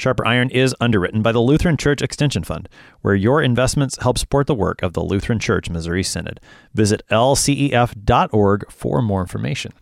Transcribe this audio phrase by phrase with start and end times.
[0.00, 2.70] Sharper Iron is underwritten by the Lutheran Church Extension Fund,
[3.02, 6.40] where your investments help support the work of the Lutheran Church Missouri Synod.
[6.72, 9.72] Visit lcef.org for more information.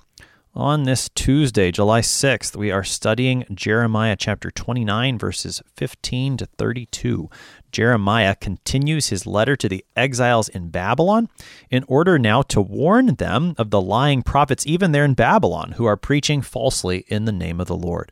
[0.55, 7.31] On this Tuesday, July 6th, we are studying Jeremiah chapter 29, verses 15 to 32.
[7.71, 11.29] Jeremiah continues his letter to the exiles in Babylon
[11.71, 15.85] in order now to warn them of the lying prophets, even there in Babylon, who
[15.85, 18.11] are preaching falsely in the name of the Lord.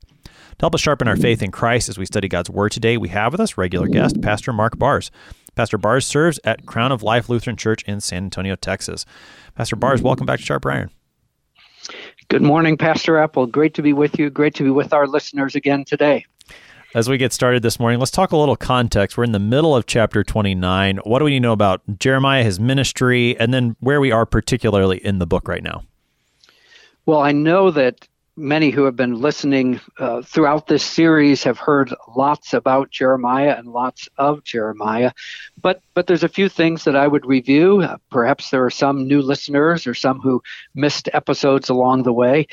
[0.59, 3.11] To help us sharpen our faith in Christ as we study God's Word today, we
[3.11, 5.11] have with us regular guest, Pastor Mark Bars.
[5.55, 9.05] Pastor Bars serves at Crown of Life Lutheran Church in San Antonio, Texas.
[9.55, 10.91] Pastor Bars, welcome back to Sharp Iron.
[12.31, 13.45] Good morning, Pastor Appel.
[13.45, 14.31] Great to be with you.
[14.31, 16.25] Great to be with our listeners again today.
[16.95, 19.19] As we get started this morning, let's talk a little context.
[19.19, 21.01] We're in the middle of chapter 29.
[21.05, 25.19] What do we know about Jeremiah, his ministry, and then where we are particularly in
[25.19, 25.83] the book right now?
[27.05, 31.95] Well, I know that many who have been listening uh, throughout this series have heard
[32.15, 35.13] lots about Jeremiah and lots of Jeremiah,
[35.61, 37.81] but but there's a few things that I would review.
[37.83, 40.43] Uh, perhaps there are some new listeners or some who
[40.75, 42.47] missed episodes along the way.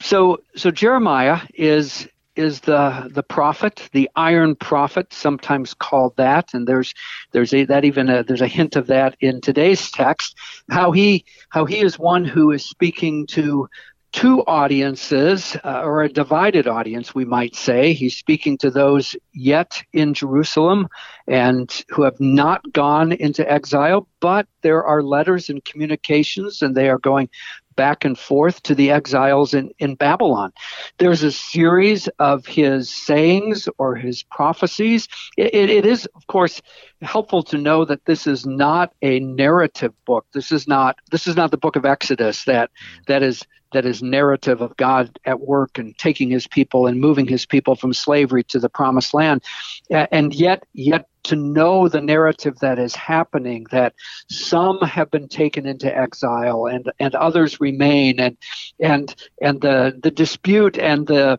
[0.00, 6.66] So so Jeremiah is is the the prophet, the iron prophet, sometimes called that, and
[6.66, 6.94] there's
[7.32, 10.36] there's a that even a, there's a hint of that in today's text.
[10.70, 13.68] How he how he is one who is speaking to
[14.12, 17.92] two audiences, uh, or a divided audience, we might say.
[17.92, 20.88] He's speaking to those yet in Jerusalem
[21.26, 26.88] and who have not gone into exile, but there are letters and communications, and they
[26.90, 27.30] are going
[27.74, 30.52] back and forth to the exiles in, in Babylon.
[30.98, 35.08] There's a series of his sayings or his prophecies.
[35.38, 36.60] It, it, it is, of course,
[37.00, 40.26] helpful to know that this is not a narrative book.
[40.32, 42.70] This is not this is not the book of Exodus that
[43.06, 43.42] that is
[43.72, 47.74] that is narrative of God at work and taking his people and moving his people
[47.74, 49.42] from slavery to the promised land.
[49.90, 53.94] And yet, yet to know the narrative that is happening, that
[54.28, 58.36] some have been taken into exile and, and others remain, and
[58.80, 61.38] and and the the dispute and the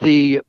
[0.00, 0.40] the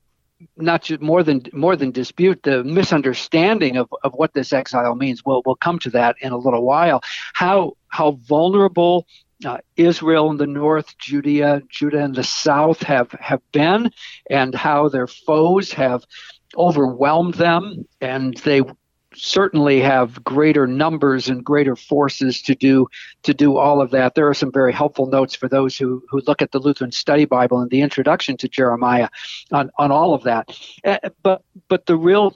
[0.56, 5.24] not just more than more than dispute the misunderstanding of, of what this exile means.
[5.26, 7.02] We'll we'll come to that in a little while.
[7.34, 9.06] How how vulnerable
[9.46, 13.92] uh, Israel in the north, Judea, Judah in the south have, have been,
[14.30, 16.04] and how their foes have
[16.56, 18.62] overwhelmed them, and they
[19.16, 22.88] certainly have greater numbers and greater forces to do
[23.24, 24.16] to do all of that.
[24.16, 27.26] There are some very helpful notes for those who who look at the Lutheran Study
[27.26, 29.10] Bible and the introduction to Jeremiah
[29.52, 30.58] on on all of that.
[30.86, 32.34] Uh, but but the real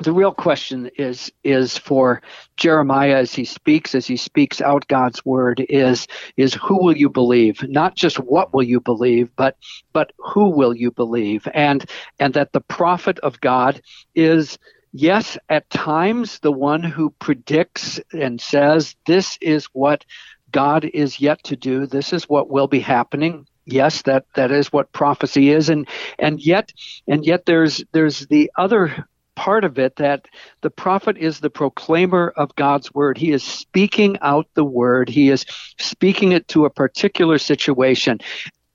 [0.00, 2.22] the real question is is for
[2.56, 6.06] Jeremiah as he speaks as he speaks out God's word is
[6.36, 7.62] is who will you believe?
[7.68, 9.56] Not just what will you believe but
[9.92, 11.46] but who will you believe?
[11.52, 11.84] And
[12.18, 13.82] and that the prophet of God
[14.14, 14.58] is
[14.92, 20.04] yes at times the one who predicts and says this is what
[20.50, 23.46] God is yet to do this is what will be happening.
[23.66, 25.68] Yes that that is what prophecy is.
[25.68, 25.86] And
[26.18, 26.72] and yet
[27.06, 29.06] and yet there's there's the other
[29.40, 30.26] part of it that
[30.60, 33.16] the prophet is the proclaimer of God's word.
[33.16, 35.46] He is speaking out the word, he is
[35.78, 38.18] speaking it to a particular situation,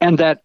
[0.01, 0.41] and that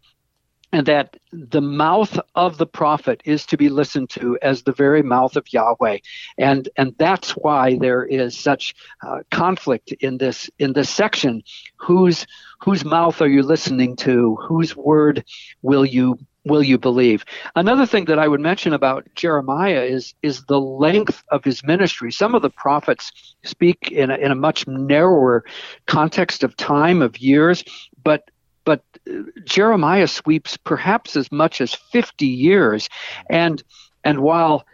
[0.72, 5.02] and that the mouth of the prophet is to be listened to as the very
[5.02, 5.98] mouth of Yahweh,
[6.36, 8.74] and and that's why there is such
[9.06, 11.42] uh, conflict in this in this section.
[11.76, 12.26] Whose
[12.60, 14.36] whose mouth are you listening to?
[14.36, 15.24] Whose word
[15.62, 17.24] will you will you believe?
[17.54, 22.10] Another thing that I would mention about Jeremiah is is the length of his ministry.
[22.12, 25.44] Some of the prophets speak in a, in a much narrower
[25.86, 27.64] context of time of years,
[28.02, 28.30] but
[28.64, 32.88] but uh, Jeremiah sweeps perhaps as much as 50 years
[33.28, 33.62] and
[34.04, 34.64] and while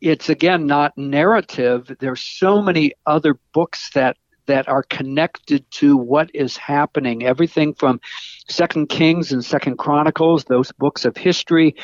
[0.00, 4.16] it's again not narrative there's so many other books that
[4.46, 7.24] that are connected to what is happening.
[7.24, 8.00] Everything from
[8.48, 11.74] Second Kings and Second Chronicles, those books of history,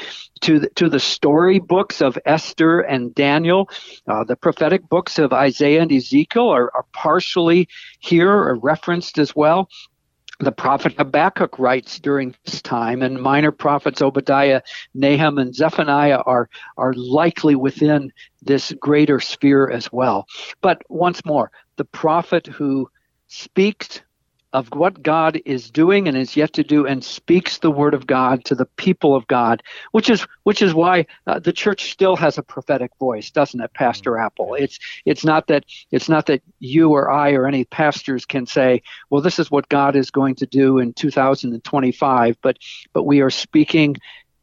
[0.41, 3.69] to the, to the story books of Esther and Daniel.
[4.07, 7.69] Uh, the prophetic books of Isaiah and Ezekiel are, are partially
[8.01, 9.69] here or referenced as well
[10.41, 14.63] the prophet Habakkuk writes during this time, and minor prophets Obadiah,
[14.95, 18.13] Nahum, and Zephaniah are, are likely within
[18.43, 20.27] this greater sphere as well.
[20.61, 22.91] But once more, the prophet who
[23.29, 24.03] speaks
[24.53, 28.07] of what God is doing and is yet to do, and speaks the word of
[28.07, 32.17] God to the people of God, which is which is why uh, the church still
[32.17, 34.25] has a prophetic voice, doesn't it, Pastor mm-hmm.
[34.25, 34.55] Appel?
[34.55, 38.83] It's it's not that it's not that you or I or any pastors can say,
[39.11, 42.57] well, this is what God is going to do in 2025, but
[42.95, 43.97] but we are speaking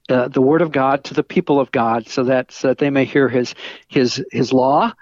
[0.08, 2.92] uh, the word of God to the people of God, so that so that they
[2.92, 3.56] may hear His
[3.88, 4.94] His His law,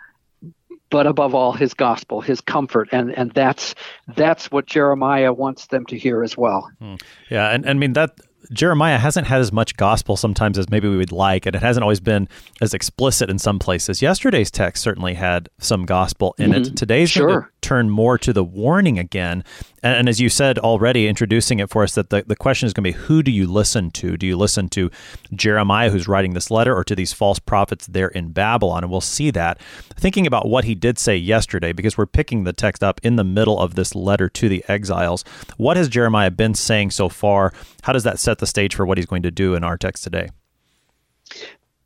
[0.94, 3.74] but above all his gospel his comfort and and that's
[4.16, 6.96] that's what jeremiah wants them to hear as well hmm.
[7.32, 8.16] yeah and, and i mean that
[8.52, 11.82] Jeremiah hasn't had as much gospel sometimes as maybe we would like, and it hasn't
[11.82, 12.28] always been
[12.62, 14.02] as explicit in some places.
[14.02, 16.74] Yesterday's text certainly had some gospel in mm-hmm.
[16.74, 16.76] it.
[16.76, 17.53] Today's sure.
[17.64, 19.44] Turn more to the warning again.
[19.82, 22.74] And, and, as you said already, introducing it for us, that the, the question is
[22.74, 24.18] going to be who do you listen to?
[24.18, 24.92] Do you listen to
[25.34, 28.84] Jeremiah, who's writing this letter, or to these false prophets there in Babylon?
[28.84, 29.60] And we'll see that.
[29.96, 33.24] Thinking about what he did say yesterday, because we're picking the text up in the
[33.24, 35.24] middle of this letter to the exiles,
[35.58, 37.54] what has Jeremiah been saying so far?
[37.82, 40.04] How does that set the stage for what he's going to do in our text
[40.04, 40.30] today?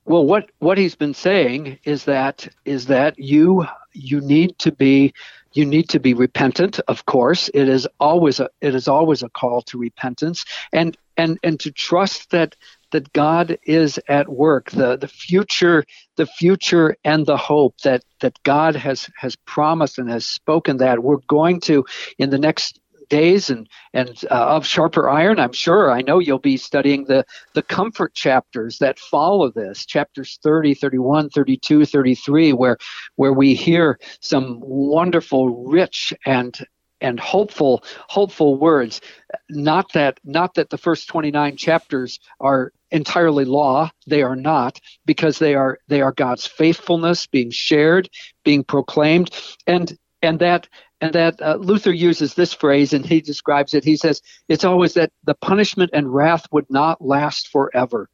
[0.07, 5.13] Well, what what he's been saying is that is that you you need to be
[5.57, 7.49] you need to be repentant of course.
[7.53, 11.71] It is always a it is always a call to repentance and and and to
[11.71, 12.55] trust that
[12.91, 15.83] that God is at work the the future
[16.15, 21.03] the future and the hope that that God has has promised and has spoken that
[21.03, 21.85] we're going to
[22.17, 25.91] in the next days and and uh, of sharper iron i'm sure.
[25.91, 31.29] I know you'll be studying the the comfort chapters that follow this chapters 30 31
[31.29, 32.77] 32 33 where
[33.15, 36.57] where we hear some wonderful rich and
[37.01, 39.01] and hopeful hopeful words.
[39.49, 45.39] Not that not that the first 29 chapters are entirely law they are not because
[45.39, 48.09] they are they are God's faithfulness being shared
[48.45, 49.29] being proclaimed
[49.67, 50.67] and and that
[51.01, 53.83] and that uh, Luther uses this phrase and he describes it.
[53.83, 58.09] He says it's always that the punishment and wrath would not last forever,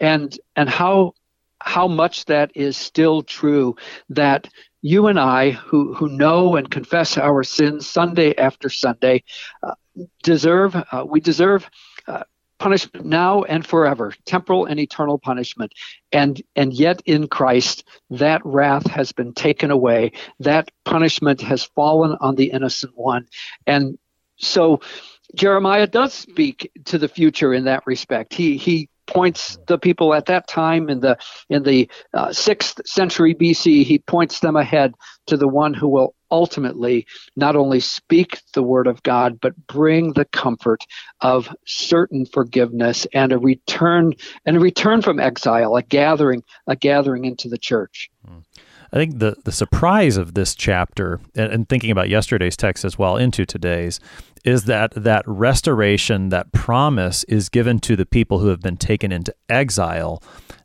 [0.00, 1.12] and and how
[1.60, 3.76] how much that is still true
[4.10, 4.48] that
[4.82, 9.24] you and I who who know and confess our sins Sunday after Sunday
[9.62, 9.74] uh,
[10.22, 11.68] deserve uh, we deserve
[12.06, 12.24] uh,
[12.58, 15.72] punishment now and forever, temporal and eternal punishment.
[16.12, 20.12] And and yet in Christ that wrath has been taken away.
[20.40, 23.28] That punishment has fallen on the innocent one.
[23.66, 23.98] And
[24.36, 24.80] so
[25.34, 28.34] Jeremiah does speak to the future in that respect.
[28.34, 31.16] He he points the people at that time in the
[31.48, 33.84] in the uh, sixth century BC.
[33.84, 34.94] He points them ahead
[35.26, 37.06] to the one who will ultimately
[37.36, 40.84] not only speak the word of God, but bring the comfort
[41.20, 44.12] of certain forgiveness and a return
[44.44, 48.10] and a return from exile, a gathering, a gathering into the church.
[48.26, 48.38] Hmm.
[48.92, 52.96] I think the, the surprise of this chapter, and, and thinking about yesterday's text as
[52.96, 54.00] well into today's,
[54.46, 59.12] is that that restoration, that promise is given to the people who have been taken
[59.12, 60.22] into exile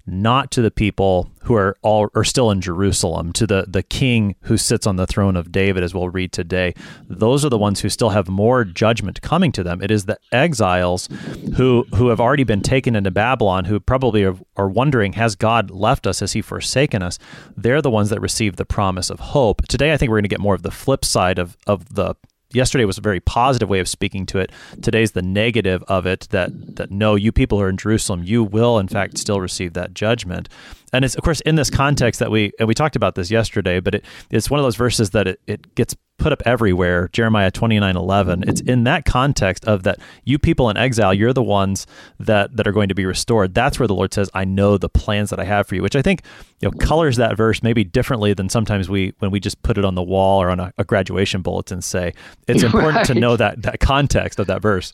[0.08, 4.36] not to the people who are all are still in Jerusalem, to the the king
[4.42, 6.74] who sits on the throne of David, as we'll read today.
[7.08, 9.82] Those are the ones who still have more judgment coming to them.
[9.82, 11.08] It is the exiles
[11.56, 15.72] who who have already been taken into Babylon, who probably are, are wondering, has God
[15.72, 16.20] left us?
[16.20, 17.20] Has He forsaken us?
[17.56, 19.68] They're the ones that receive the promise of hope.
[19.68, 22.16] Today, I think we're going to get more of the flip side of of the
[22.54, 24.52] yesterday was a very positive way of speaking to it.
[24.82, 28.80] Today's the negative of it that that no, you people are in Jerusalem, you will
[28.80, 30.50] in fact still receive that judgment
[30.94, 33.80] and it's of course in this context that we and we talked about this yesterday
[33.80, 37.50] but it, it's one of those verses that it, it gets put up everywhere jeremiah
[37.50, 41.88] 29 11 it's in that context of that you people in exile you're the ones
[42.20, 43.56] that that are going to be restored.
[43.56, 45.96] That's where the lord says i know the plans that i have for you which
[45.96, 46.22] i think
[46.60, 49.86] you know colors that verse maybe differently than sometimes we when we just put it
[49.86, 52.14] on the wall or on a, a graduation bulletin and say.
[52.48, 53.06] It's important right.
[53.08, 54.94] to know that that context of that verse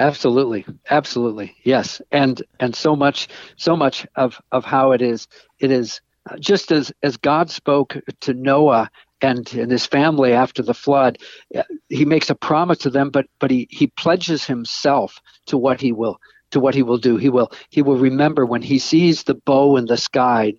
[0.00, 5.28] Absolutely, absolutely, yes, and and so much, so much of of how it is,
[5.58, 8.90] it is uh, just as as God spoke to Noah
[9.20, 11.18] and, and his family after the flood,
[11.54, 15.82] uh, he makes a promise to them, but but he he pledges himself to what
[15.82, 16.18] he will
[16.52, 17.18] to what he will do.
[17.18, 20.54] He will he will remember when he sees the bow in the sky,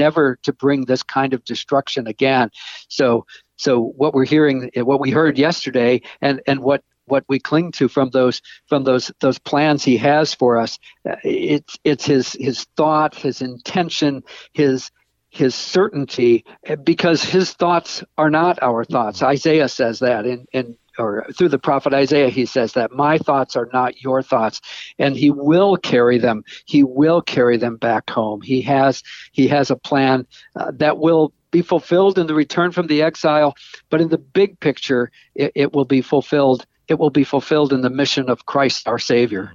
[0.00, 2.50] never to bring this kind of destruction again.
[2.88, 3.24] So
[3.56, 7.88] so what we're hearing, what we heard yesterday, and and what what we cling to
[7.88, 10.78] from those from those those plans he has for us.
[11.24, 14.90] It's it's his his thought, his intention, his
[15.30, 16.44] his certainty,
[16.82, 19.22] because his thoughts are not our thoughts.
[19.22, 23.56] Isaiah says that in in or through the prophet Isaiah, he says that my thoughts
[23.56, 24.60] are not your thoughts,
[24.98, 26.44] and he will carry them.
[26.66, 28.42] He will carry them back home.
[28.42, 29.02] He has
[29.32, 30.26] he has a plan
[30.56, 33.54] uh, that will be fulfilled in the return from the exile,
[33.88, 36.66] but in the big picture, it, it will be fulfilled.
[36.90, 39.52] It will be fulfilled in the mission of Christ our Savior.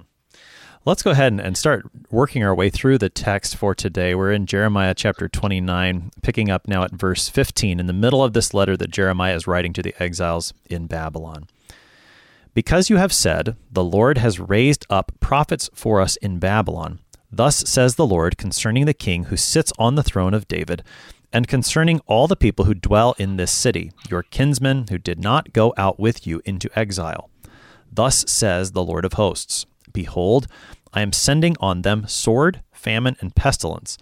[0.86, 4.14] Let's go ahead and start working our way through the text for today.
[4.14, 8.32] We're in Jeremiah chapter 29, picking up now at verse 15, in the middle of
[8.32, 11.46] this letter that Jeremiah is writing to the exiles in Babylon.
[12.54, 17.00] Because you have said, The Lord has raised up prophets for us in Babylon,
[17.30, 20.82] thus says the Lord concerning the king who sits on the throne of David,
[21.36, 25.52] and concerning all the people who dwell in this city, your kinsmen who did not
[25.52, 27.28] go out with you into exile.
[27.92, 30.46] Thus says the Lord of hosts Behold,
[30.94, 33.98] I am sending on them sword, famine, and pestilence,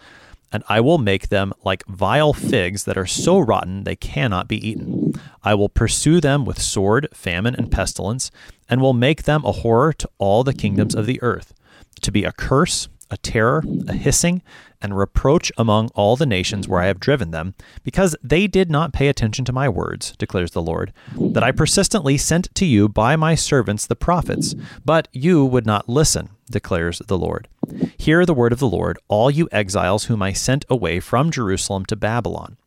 [0.52, 4.68] and I will make them like vile figs that are so rotten they cannot be
[4.68, 5.14] eaten.
[5.42, 8.30] I will pursue them with sword, famine, and pestilence,
[8.68, 11.52] and will make them a horror to all the kingdoms of the earth,
[12.00, 14.40] to be a curse, a terror, a hissing,
[14.84, 18.92] and reproach among all the nations where I have driven them, because they did not
[18.92, 23.16] pay attention to my words, declares the Lord, that I persistently sent to you by
[23.16, 27.48] my servants the prophets, but you would not listen, declares the Lord.
[27.96, 31.86] Hear the word of the Lord, all you exiles whom I sent away from Jerusalem
[31.86, 32.58] to Babylon.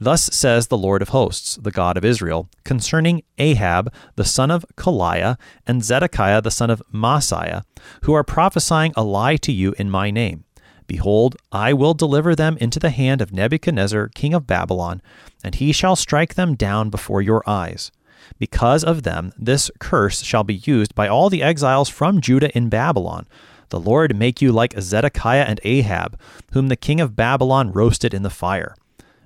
[0.00, 4.64] Thus says the Lord of hosts, the God of Israel, concerning Ahab the son of
[4.76, 7.64] Kolaiah and Zedekiah the son of Maaseiah,
[8.04, 10.44] who are prophesying a lie to you in my name.
[10.86, 15.02] Behold, I will deliver them into the hand of Nebuchadnezzar, king of Babylon,
[15.42, 17.90] and he shall strike them down before your eyes.
[18.38, 22.68] Because of them, this curse shall be used by all the exiles from Judah in
[22.68, 23.26] Babylon.
[23.70, 26.18] The Lord make you like Zedekiah and Ahab,
[26.52, 28.76] whom the king of Babylon roasted in the fire.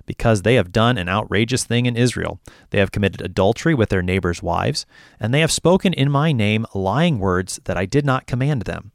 [0.05, 2.39] Because they have done an outrageous thing in Israel.
[2.71, 4.85] They have committed adultery with their neighbors' wives,
[5.19, 8.91] and they have spoken in my name lying words that I did not command them.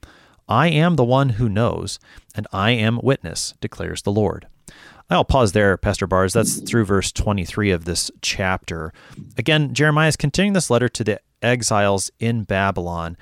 [0.49, 1.99] I am the one who knows,
[2.35, 4.47] and I am witness, declares the Lord.
[5.09, 6.33] I'll pause there, Pastor Bars.
[6.33, 8.93] That's through verse 23 of this chapter.
[9.39, 13.17] Again, Jeremiah is continuing this letter to the exiles in Babylon,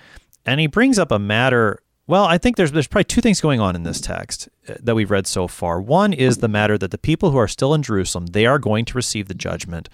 [0.46, 1.80] and he brings up a matter.
[2.06, 4.94] Well, I think there's there's probably two things going on in this text uh, that
[4.94, 5.80] we've read so far.
[5.80, 8.84] One is the matter that the people who are still in Jerusalem, they are going
[8.86, 9.88] to receive the judgment.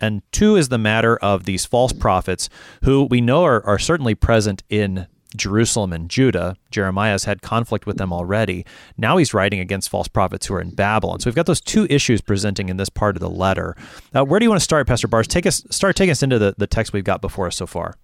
[0.00, 2.48] And two is the matter of these false prophets
[2.82, 6.56] who we know are, are certainly present in Jerusalem and Judah.
[6.70, 8.64] Jeremiah's had conflict with them already.
[8.96, 11.20] Now he's writing against false prophets who are in Babylon.
[11.20, 13.76] So we've got those two issues presenting in this part of the letter.
[14.14, 15.26] Uh, where do you want to start, Pastor Bars?
[15.26, 17.94] Take us start taking us into the, the text we've got before us so far.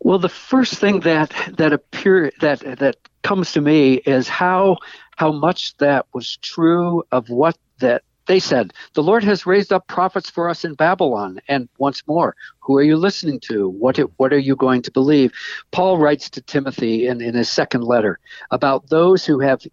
[0.00, 4.78] Well, the first thing that that appear that that comes to me is how
[5.16, 9.88] how much that was true of what that they said, The Lord has raised up
[9.88, 11.40] prophets for us in Babylon.
[11.48, 13.68] And once more, who are you listening to?
[13.68, 15.32] What, what are you going to believe?
[15.72, 18.20] Paul writes to Timothy in, in his second letter
[18.50, 19.66] about those who have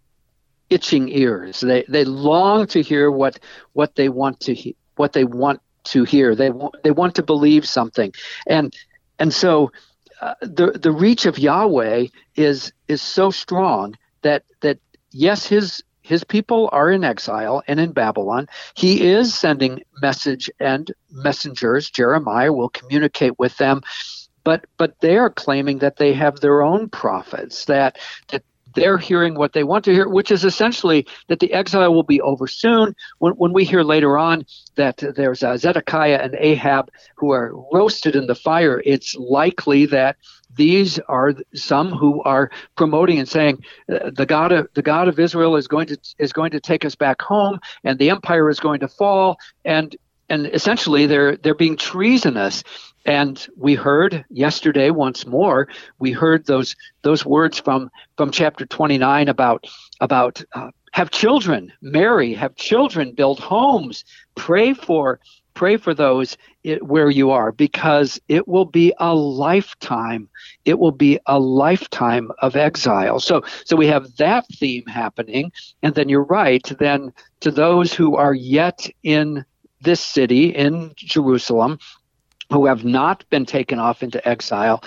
[0.70, 1.60] itching ears.
[1.60, 3.40] They, they long to hear what,
[3.74, 6.34] what they want to what they want to hear.
[6.34, 8.14] They want, they want to believe something.
[8.48, 8.74] And,
[9.20, 9.74] and so
[10.22, 14.80] uh, the, the reach of Yahweh is, is so strong that, that
[15.12, 18.48] yes, his his people are in exile and in Babylon.
[18.76, 21.90] He is sending message and messengers.
[21.90, 23.82] Jeremiah will communicate with them,
[24.44, 27.98] but but they are claiming that they have their own prophets that
[28.28, 28.44] that
[28.76, 32.22] they're hearing what they want to hear, which is essentially that the exile will be
[32.22, 32.96] over soon.
[33.20, 38.16] When, when we hear later on that there's uh, Zedekiah and Ahab who are roasted
[38.16, 40.18] in the fire, it's likely that
[40.56, 45.20] these are some who are promoting and saying uh, the God of the God of
[45.20, 48.60] Israel is going to is going to take us back home, and the empire is
[48.60, 49.96] going to fall, and
[50.30, 52.64] and essentially they're they're being treasonous.
[53.06, 55.68] And we heard yesterday once more.
[56.00, 59.66] We heard those those words from from chapter 29 about
[60.02, 65.20] about uh, have children, marry, have children, build homes, pray for
[65.56, 70.30] pray for those it, where you are because it will be a lifetime
[70.66, 75.96] it will be a lifetime of exile so so we have that theme happening and
[75.96, 79.46] then you're right then to those who are yet in
[79.82, 81.80] this city in Jerusalem
[82.56, 84.82] who have not been taken off into exile,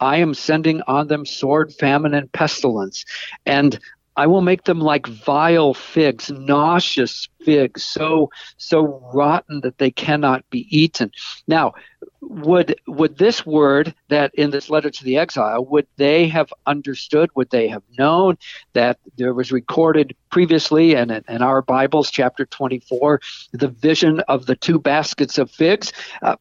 [0.00, 3.04] I am sending on them sword, famine, and pestilence.
[3.46, 3.78] And
[4.16, 10.42] I will make them like vile figs, nauseous figs, so so rotten that they cannot
[10.50, 11.12] be eaten.
[11.46, 11.74] Now,
[12.20, 17.30] would would this word that in this letter to the exile would they have understood?
[17.36, 18.36] Would they have known
[18.72, 23.20] that there was recorded previously and in, in, our Bibles, chapter twenty four,
[23.52, 25.92] the vision of the two baskets of figs?
[26.20, 26.36] Uh,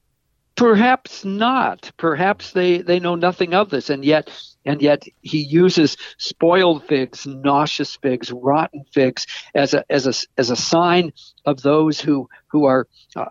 [0.55, 1.91] Perhaps not.
[1.97, 4.29] Perhaps they, they know nothing of this, and yet
[4.65, 10.49] and yet he uses spoiled figs, nauseous figs, rotten figs as a as a as
[10.49, 11.13] a sign
[11.45, 13.25] of those who who are uh,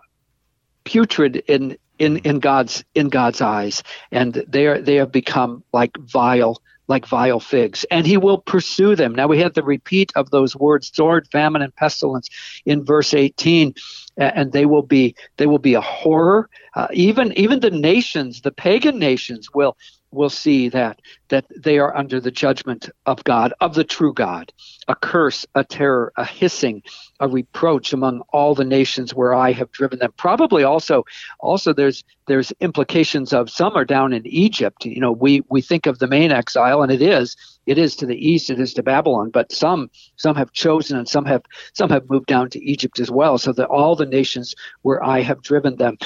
[0.85, 5.97] putrid in in in God's in God's eyes, and they are they have become like
[5.99, 9.15] vile like vile figs, and he will pursue them.
[9.15, 12.29] Now we have the repeat of those words: sword, famine, and pestilence
[12.67, 13.75] in verse 18
[14.17, 16.51] and they will be they will be a horror.
[16.75, 19.77] Uh, even even the nations, the pagan nations, will
[20.13, 24.53] will see that that they are under the judgment of God, of the true God.
[24.89, 26.83] A curse, a terror, a hissing,
[27.21, 30.13] a reproach among all the nations where I have driven them.
[30.17, 31.05] Probably also
[31.39, 34.85] also there's there's implications of some are down in Egypt.
[34.85, 37.37] You know, we we think of the main exile, and it is
[37.67, 41.09] it is to the east, it is to Babylon, but some some have chosen and
[41.09, 44.55] some have some have moved down to Egypt as well, so that all the nations
[44.83, 45.97] where I have driven them.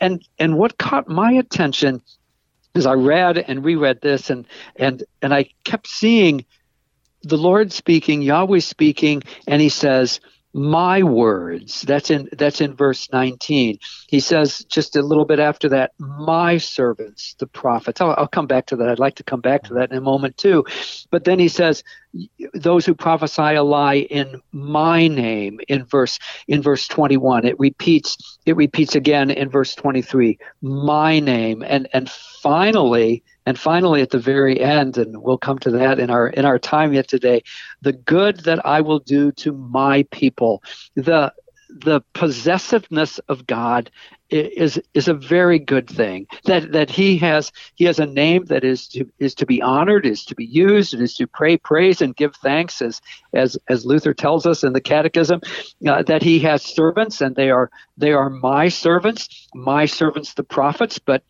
[0.00, 2.02] And and what caught my attention
[2.74, 4.46] as I read and reread this and
[4.76, 6.44] and and I kept seeing
[7.22, 10.20] the Lord speaking, Yahweh speaking, and he says,
[10.52, 11.82] my words.
[11.82, 13.78] That's in that's in verse 19
[14.08, 18.00] he says just a little bit after that my servants the prophets.
[18.00, 18.88] I'll, I'll, come back to that.
[18.88, 20.64] I'd like to come back to that in a moment too.
[21.10, 21.84] But then he says
[22.54, 28.38] those who prophesy a lie in my name in verse in verse 21 it repeats
[28.46, 34.18] it repeats again in verse 23 my name and and finally and finally, at the
[34.20, 37.42] very end, and we'll come to that in our in our time yet today,
[37.82, 40.62] the good that I will do to my people,
[40.94, 41.32] the
[41.68, 43.90] the possessiveness of God
[44.30, 46.26] is is a very good thing.
[46.44, 50.06] That that he has he has a name that is to is to be honored,
[50.06, 53.00] is to be used, and is to pray praise and give thanks, as
[53.32, 55.40] as as Luther tells us in the Catechism.
[55.86, 60.44] Uh, that he has servants, and they are they are my servants, my servants the
[60.44, 61.00] prophets.
[61.00, 61.24] But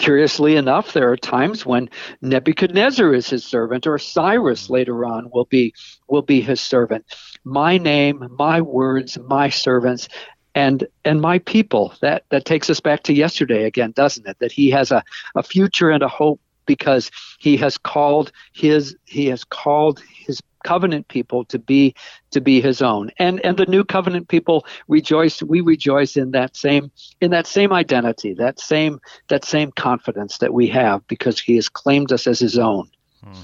[0.00, 1.90] Curiously enough, there are times when
[2.22, 5.74] Nebuchadnezzar is his servant, or Cyrus later on will be
[6.08, 7.04] will be his servant.
[7.44, 10.08] My name, my words, my servants,
[10.54, 11.92] and and my people.
[12.00, 14.38] That that takes us back to yesterday again, doesn't it?
[14.38, 19.26] That he has a, a future and a hope because he has called his he
[19.26, 21.94] has called his covenant people to be
[22.30, 26.56] to be his own and and the new covenant people rejoice we rejoice in that
[26.56, 31.56] same in that same identity that same that same confidence that we have because he
[31.56, 32.88] has claimed us as his own
[33.24, 33.40] hmm.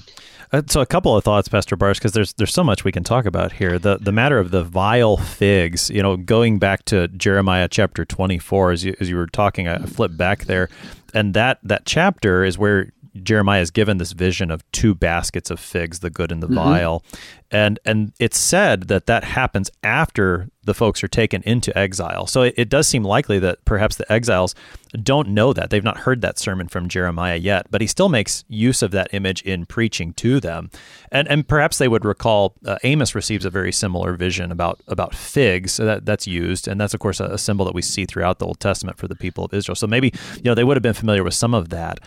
[0.51, 3.03] uh, so a couple of thoughts, Pastor Bars, because there's there's so much we can
[3.03, 3.79] talk about here.
[3.79, 8.71] The the matter of the vile figs, you know, going back to Jeremiah chapter 24,
[8.71, 10.69] as you, as you were talking, I flipped back there,
[11.13, 12.91] and that that chapter is where
[13.23, 16.55] Jeremiah is given this vision of two baskets of figs, the good and the mm-hmm.
[16.55, 17.03] vile,
[17.51, 22.27] and and it's said that that happens after the folks are taken into exile.
[22.27, 24.53] So it, it, does seem likely that perhaps the exiles
[25.01, 28.43] don't know that they've not heard that sermon from Jeremiah yet, but he still makes
[28.49, 30.69] use of that image in preaching to them,
[31.09, 35.15] and and perhaps they would recall uh, Amos receives a very similar vision about about
[35.15, 38.05] figs so that that's used, and that's of course a, a symbol that we see
[38.05, 39.75] throughout the Old Testament for the people of Israel.
[39.75, 41.99] So maybe you know they would have been familiar with some of that.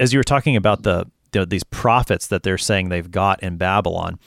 [0.00, 4.18] As you were talking about the these prophets that they're saying they've got in Babylon,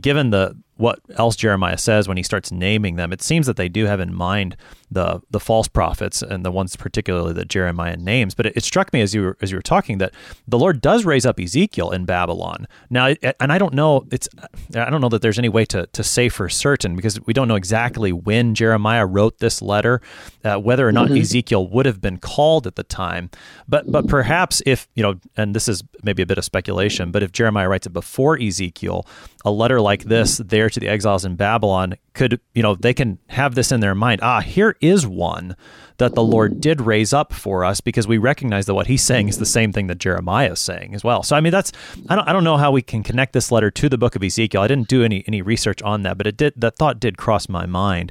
[0.00, 3.68] given the what else Jeremiah says when he starts naming them, it seems that they
[3.68, 4.56] do have in mind
[4.90, 8.34] the the false prophets and the ones particularly that Jeremiah names.
[8.34, 10.12] But it, it, struck me as you were as you were talking that
[10.46, 14.28] the Lord does raise up Ezekiel in Babylon now, and I don't know it's
[14.74, 17.48] I don't know that there's any way to to say for certain because we don't
[17.48, 20.00] know exactly when Jeremiah wrote this letter,
[20.44, 21.20] uh, whether or not mm-hmm.
[21.20, 23.30] Ezekiel would have been called at the time.
[23.68, 27.22] But but perhaps if you know, and this is maybe a bit of speculation, but
[27.22, 29.06] if Jeremiah writes it before Ezekiel,
[29.46, 33.16] a letter like this there to the exiles in Babylon could you know they can
[33.28, 34.20] have this in their mind.
[34.20, 35.56] Ah, here is one
[35.98, 39.28] that the Lord did raise up for us because we recognize that what he's saying
[39.28, 41.22] is the same thing that Jeremiah is saying as well.
[41.22, 41.70] So I mean that's
[42.08, 44.22] I don't I don't know how we can connect this letter to the book of
[44.24, 44.62] Ezekiel.
[44.62, 47.48] I didn't do any any research on that, but it did that thought did cross
[47.48, 48.10] my mind.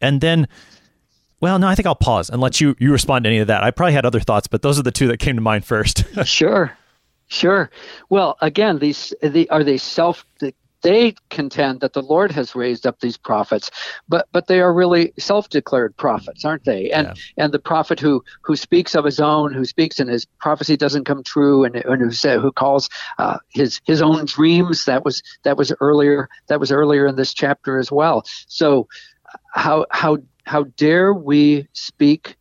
[0.00, 0.46] And then
[1.40, 3.64] well, no, I think I'll pause and let you you respond to any of that.
[3.64, 6.04] I probably had other thoughts, but those are the two that came to mind first.
[6.24, 6.78] sure.
[7.28, 7.70] Sure.
[8.08, 10.24] Well, again, these the, are they self
[10.86, 13.72] they contend that the Lord has raised up these prophets,
[14.08, 16.92] but but they are really self-declared prophets, aren't they?
[16.92, 17.44] And yeah.
[17.44, 21.04] and the prophet who who speaks of his own, who speaks and his prophecy doesn't
[21.04, 24.84] come true, and, and who say, who calls uh, his his own dreams.
[24.84, 28.24] That was that was earlier that was earlier in this chapter as well.
[28.46, 28.86] So
[29.52, 32.36] how how how dare we speak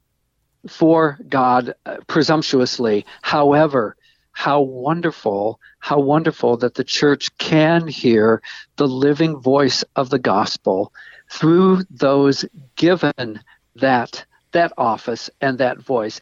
[0.68, 3.08] for God uh, presumptuously?
[3.24, 3.98] However,
[4.36, 8.42] how wonderful, how wonderful that the church can hear
[8.76, 10.94] the living voice of the gospel
[11.32, 12.46] through those
[12.76, 13.40] given
[13.76, 16.20] that that office and that voice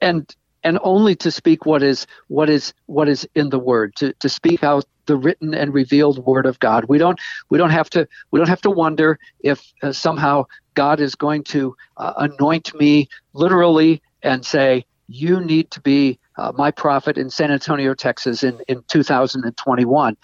[0.00, 4.12] and and only to speak what is what is what is in the word to,
[4.14, 6.84] to speak out the written and revealed word of God.
[6.88, 7.18] We don't
[7.50, 11.44] we don't have to we don't have to wonder if uh, somehow God is going
[11.44, 17.30] to uh, anoint me literally and say you need to be uh, my prophet in
[17.30, 20.16] San Antonio, Texas in in 2021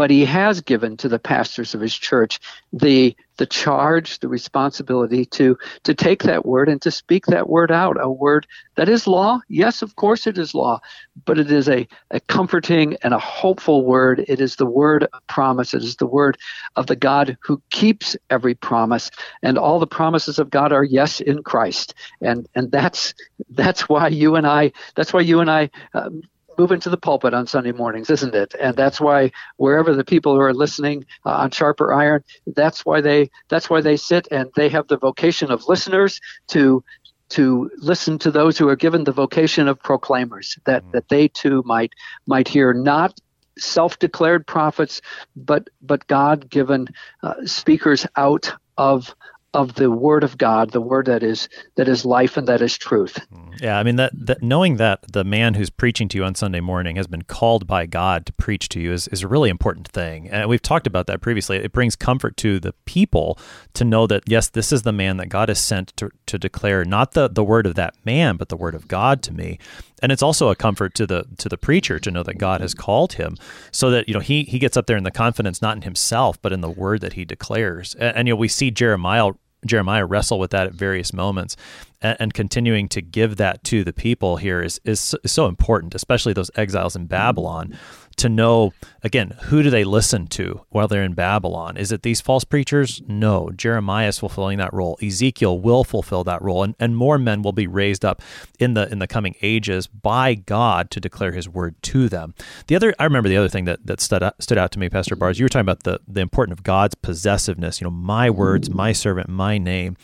[0.00, 2.40] but he has given to the pastors of his church
[2.72, 7.70] the the charge, the responsibility to to take that word and to speak that word
[7.70, 9.40] out, a word that is law.
[9.48, 10.80] Yes, of course it is law,
[11.26, 14.24] but it is a, a comforting and a hopeful word.
[14.26, 15.74] It is the word of promise.
[15.74, 16.38] It is the word
[16.76, 19.10] of the God who keeps every promise,
[19.42, 21.92] and all the promises of God are yes in Christ.
[22.22, 23.12] And and that's
[23.50, 26.22] that's why you and I that's why you and I um,
[26.58, 28.54] move into the pulpit on Sunday mornings, isn't it?
[28.60, 33.00] And that's why wherever the people who are listening uh, on Sharper Iron, that's why
[33.00, 36.84] they that's why they sit and they have the vocation of listeners to
[37.30, 40.92] to listen to those who are given the vocation of proclaimers, that mm.
[40.92, 41.92] that they too might
[42.26, 43.18] might hear not
[43.58, 45.00] self-declared prophets,
[45.36, 46.88] but but God-given
[47.22, 49.14] uh, speakers out of
[49.52, 52.78] of the word of God, the word that is that is life and that is
[52.78, 53.18] truth.
[53.34, 53.60] Mm.
[53.60, 56.60] Yeah, I mean that, that knowing that the man who's preaching to you on Sunday
[56.60, 59.88] morning has been called by God to preach to you is, is a really important
[59.88, 60.28] thing.
[60.28, 61.56] And we've talked about that previously.
[61.56, 63.38] It brings comfort to the people
[63.74, 66.84] to know that yes, this is the man that God has sent to, to declare
[66.84, 69.58] not the, the word of that man, but the word of God to me.
[70.02, 72.74] And it's also a comfort to the to the preacher to know that God has
[72.74, 73.36] called him
[73.72, 76.40] so that you know he he gets up there in the confidence not in himself
[76.40, 77.94] but in the word that he declares.
[77.94, 79.32] And, and you know we see Jeremiah
[79.66, 81.56] Jeremiah wrestle with that at various moments
[82.00, 85.94] and, and, continuing to give that to the people here is, is, is so important,
[85.94, 87.78] especially those exiles in Babylon,
[88.16, 91.76] to know again who do they listen to while they're in Babylon?
[91.76, 93.02] Is it these false preachers?
[93.06, 93.50] No.
[93.50, 94.98] Jeremiah is fulfilling that role.
[95.02, 98.22] Ezekiel will fulfill that role, and, and more men will be raised up
[98.58, 102.34] in the in the coming ages by God to declare His word to them.
[102.66, 104.88] The other, I remember the other thing that that stood out, stood out to me,
[104.88, 105.38] Pastor Bars.
[105.38, 107.80] You were talking about the the importance of God's possessiveness.
[107.80, 109.96] You know, my words, my servant, my name,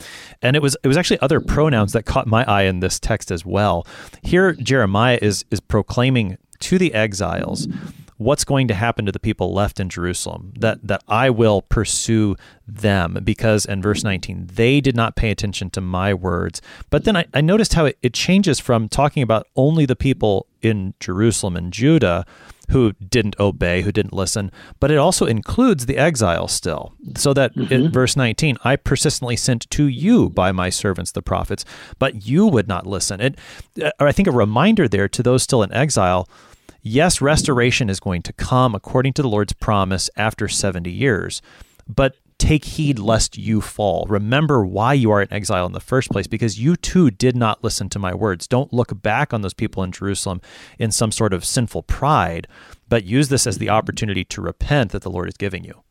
[0.42, 3.31] and it was it was actually other pronouns that caught my eye in this text
[3.31, 3.87] as well.
[4.23, 7.69] Here, Jeremiah is is proclaiming to the exiles
[8.19, 12.37] what's going to happen to the people left in Jerusalem that that I will pursue
[12.66, 13.19] them?
[13.25, 16.62] Because in verse 19 they did not pay attention to my words.
[16.90, 20.47] But then I, I noticed how it, it changes from talking about only the people
[20.62, 22.25] in Jerusalem and Judah
[22.70, 24.50] who didn't obey, who didn't listen,
[24.81, 26.94] but it also includes the exile still.
[27.16, 27.72] So that mm-hmm.
[27.72, 31.64] in verse 19, I persistently sent to you by my servants the prophets,
[31.98, 33.20] but you would not listen.
[33.20, 33.38] It,
[33.83, 36.29] uh, I think a reminder there to those still in exile
[36.87, 41.42] yes, restoration is going to come according to the Lord's promise after 70 years,
[41.88, 44.07] but take heed lest you fall.
[44.09, 47.64] Remember why you are in exile in the first place, because you too did not
[47.64, 48.46] listen to my words.
[48.46, 50.40] Don't look back on those people in Jerusalem
[50.79, 52.46] in some sort of sinful pride,
[52.88, 55.83] but use this as the opportunity to repent that the Lord is giving you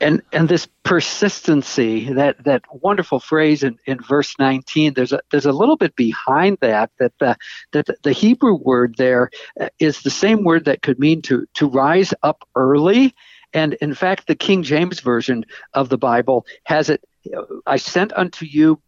[0.00, 5.46] and and this persistency that that wonderful phrase in, in verse 19 there's a there's
[5.46, 7.36] a little bit behind that that the
[7.72, 12.12] that the hebrew word there uh, the same word that could mean to to rise
[12.22, 13.14] up early
[13.52, 17.04] and in fact the king james version of the bible has it
[17.66, 18.80] i sent unto you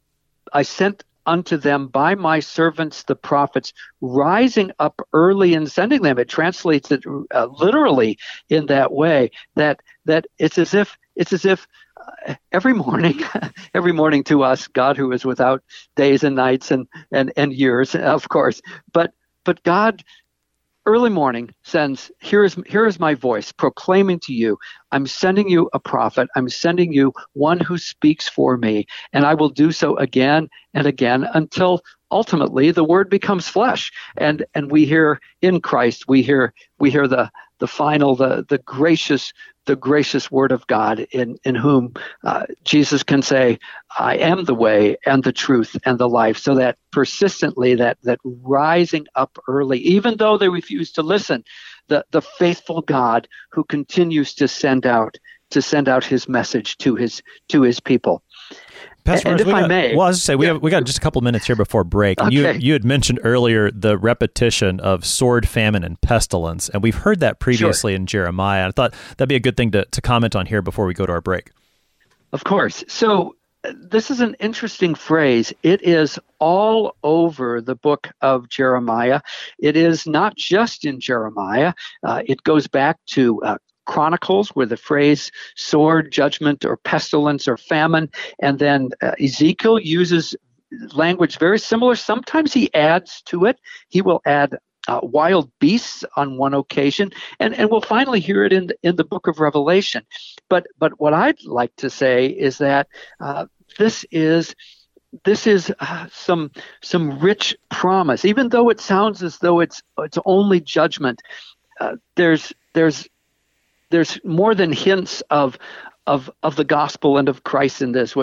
[0.52, 6.18] i sent unto them by my servants the prophets, rising up early and sending them.
[6.18, 8.18] It translates it uh, literally
[8.48, 11.68] in that way that that it's as if it's as if
[12.26, 13.20] uh, every morning,
[13.74, 15.62] every morning to us, God who is without
[15.96, 19.12] days and nights and and and years, of course, but
[19.44, 20.02] but God
[20.88, 24.56] early morning sends here is here is my voice proclaiming to you
[24.90, 26.30] i'm sending you a prophet.
[26.34, 30.86] I'm sending you one who speaks for me and i will do so again and
[30.86, 33.92] again until ultimately the word becomes flesh.
[34.16, 38.58] And and we hear in christ we hear we hear the the final the the
[38.58, 39.34] gracious
[39.68, 41.92] the gracious word of God in, in whom
[42.24, 43.58] uh, Jesus can say,
[43.98, 46.38] I am the way and the truth and the life.
[46.38, 51.44] So that persistently, that, that rising up early, even though they refuse to listen,
[51.88, 55.16] the, the faithful God who continues to send out
[55.50, 58.22] to send out his message to his to his people.
[59.08, 60.52] Pastor and, if got, I may, well, I was say we yeah.
[60.52, 62.54] have we got just a couple minutes here before break, and okay.
[62.54, 67.20] you you had mentioned earlier the repetition of sword, famine, and pestilence, and we've heard
[67.20, 67.96] that previously sure.
[67.96, 68.68] in Jeremiah.
[68.68, 71.06] I thought that'd be a good thing to to comment on here before we go
[71.06, 71.50] to our break.
[72.32, 72.84] Of course.
[72.88, 73.34] So
[73.74, 75.52] this is an interesting phrase.
[75.62, 79.20] It is all over the book of Jeremiah.
[79.58, 81.72] It is not just in Jeremiah.
[82.04, 87.56] Uh, it goes back to uh, Chronicles, where the phrase sword, judgment, or pestilence or
[87.56, 90.36] famine, and then uh, Ezekiel uses
[90.92, 91.96] language very similar.
[91.96, 93.58] Sometimes he adds to it.
[93.88, 98.52] He will add uh, wild beasts on one occasion, and, and we'll finally hear it
[98.52, 100.02] in the, in the book of Revelation.
[100.48, 102.88] But but what I'd like to say is that
[103.20, 103.46] uh,
[103.78, 104.54] this is
[105.24, 106.50] this is uh, some
[106.82, 111.22] some rich promise, even though it sounds as though it's it's only judgment.
[111.80, 113.08] Uh, there's there's
[113.90, 115.58] there's more than hints of
[116.06, 118.14] of of the gospel and of Christ in this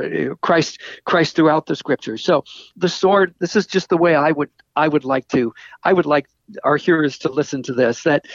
[0.42, 2.24] Christ Christ throughout the scriptures.
[2.24, 2.44] So
[2.76, 3.36] the sword.
[3.40, 6.28] This is just the way I would I would like to I would like
[6.64, 8.04] our hearers to listen to this.
[8.04, 8.26] That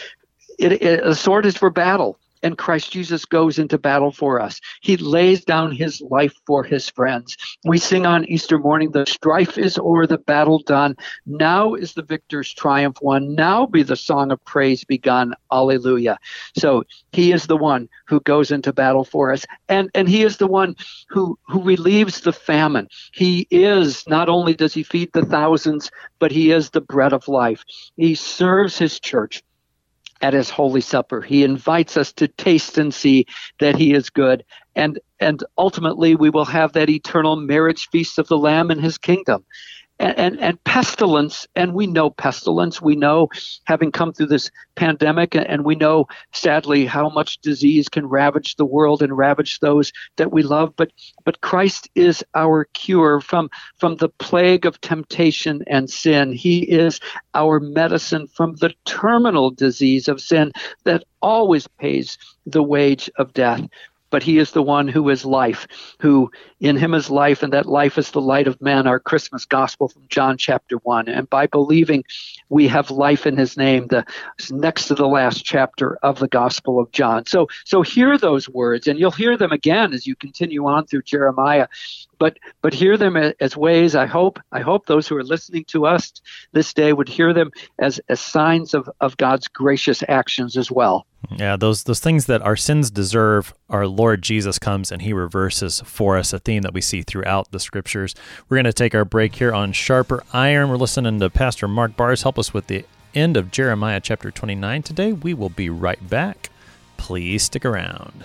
[0.59, 4.61] it, it, a sword is for battle and Christ Jesus goes into battle for us.
[4.81, 7.37] He lays down his life for his friends.
[7.65, 10.97] We sing on Easter morning, the strife is o'er, the battle done.
[11.27, 13.35] Now is the victor's triumph won.
[13.35, 15.35] Now be the song of praise begun.
[15.53, 16.19] Alleluia.
[16.57, 19.45] So he is the one who goes into battle for us.
[19.69, 20.77] And, and he is the one
[21.09, 22.89] who, who relieves the famine.
[23.13, 27.29] He is, not only does he feed the thousands, but he is the bread of
[27.29, 27.65] life.
[27.97, 29.43] He serves his church
[30.23, 31.21] at his holy supper.
[31.23, 33.27] He invites us to taste and see
[33.61, 34.45] that he is good.
[34.77, 38.99] And and ultimately we will have that eternal marriage feast of the Lamb in his
[38.99, 39.45] kingdom
[40.01, 42.81] and, and, and, pestilence, and we know pestilence.
[42.81, 43.29] We know,
[43.65, 48.65] having come through this pandemic, and we know, sadly, how much disease can ravage the
[48.65, 50.73] world and ravage those that we love.
[50.75, 50.91] But
[51.25, 56.33] but Christ is our cure from from the plague of temptation and sin.
[56.33, 56.99] He is
[57.35, 60.53] our medicine from the terminal disease of sin
[60.85, 63.69] that always pays the wage of death
[64.11, 65.67] but he is the one who is life,
[66.01, 69.45] who in him is life, and that life is the light of men, our Christmas
[69.45, 71.09] gospel from John chapter 1.
[71.09, 72.05] And by believing
[72.49, 74.05] we have life in his name, the
[74.51, 77.27] next to the last chapter of the gospel of John.
[77.27, 81.03] So so hear those words, and you'll hear them again as you continue on through
[81.03, 81.69] Jeremiah
[82.21, 83.97] but but hear them as ways.
[83.97, 86.13] I hope i hope those who are listening to us
[86.53, 91.07] this day would hear them as as signs of of god's gracious actions as well.
[91.37, 95.81] Yeah those those things that our sins deserve our lord jesus comes and he reverses
[95.85, 98.15] for us a theme that we see throughout the scriptures.
[98.49, 100.69] We're going to take our break here on sharper iron.
[100.69, 102.23] We're listening to pastor mark bars.
[102.23, 105.13] Help us with the end of jeremiah chapter 29 today.
[105.13, 106.51] We will be right back.
[106.97, 108.25] Please stick around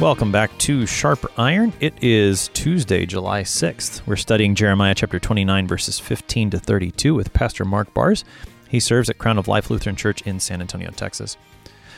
[0.00, 1.74] Welcome back to Sharper Iron.
[1.78, 4.06] It is Tuesday, July 6th.
[4.06, 8.24] We're studying Jeremiah chapter 29, verses 15 to 32 with Pastor Mark Bars.
[8.66, 11.36] He serves at Crown of Life Lutheran Church in San Antonio, Texas.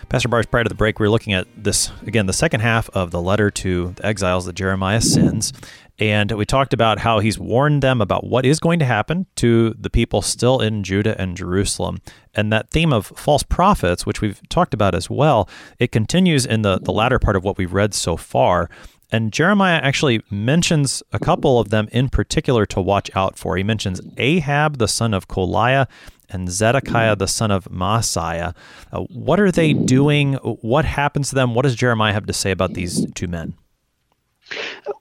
[0.09, 2.91] Pastor Bars, prior to the break, we were looking at this, again, the second half
[2.91, 5.53] of the letter to the exiles that Jeremiah sends.
[5.99, 9.75] And we talked about how he's warned them about what is going to happen to
[9.79, 12.01] the people still in Judah and Jerusalem.
[12.35, 16.63] And that theme of false prophets, which we've talked about as well, it continues in
[16.63, 18.71] the, the latter part of what we've read so far.
[19.13, 23.59] And Jeremiah actually mentions a couple of them in particular to watch out for.
[23.59, 25.87] He mentions Ahab, the son of Kolaiah,
[26.31, 28.55] and Zedekiah, the son of Maaseiah.
[28.91, 30.35] Uh, what are they doing?
[30.63, 31.55] What happens to them?
[31.55, 33.53] What does Jeremiah have to say about these two men?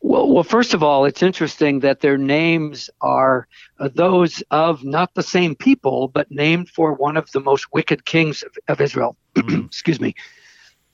[0.01, 3.47] Well, well, first of all, it's interesting that their names are
[3.79, 8.05] uh, those of not the same people, but named for one of the most wicked
[8.05, 9.15] kings of, of Israel.
[9.35, 9.65] Mm.
[9.65, 10.13] Excuse me.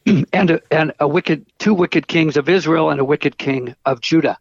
[0.32, 4.00] and a, and a wicked two wicked kings of Israel and a wicked king of
[4.00, 4.38] Judah.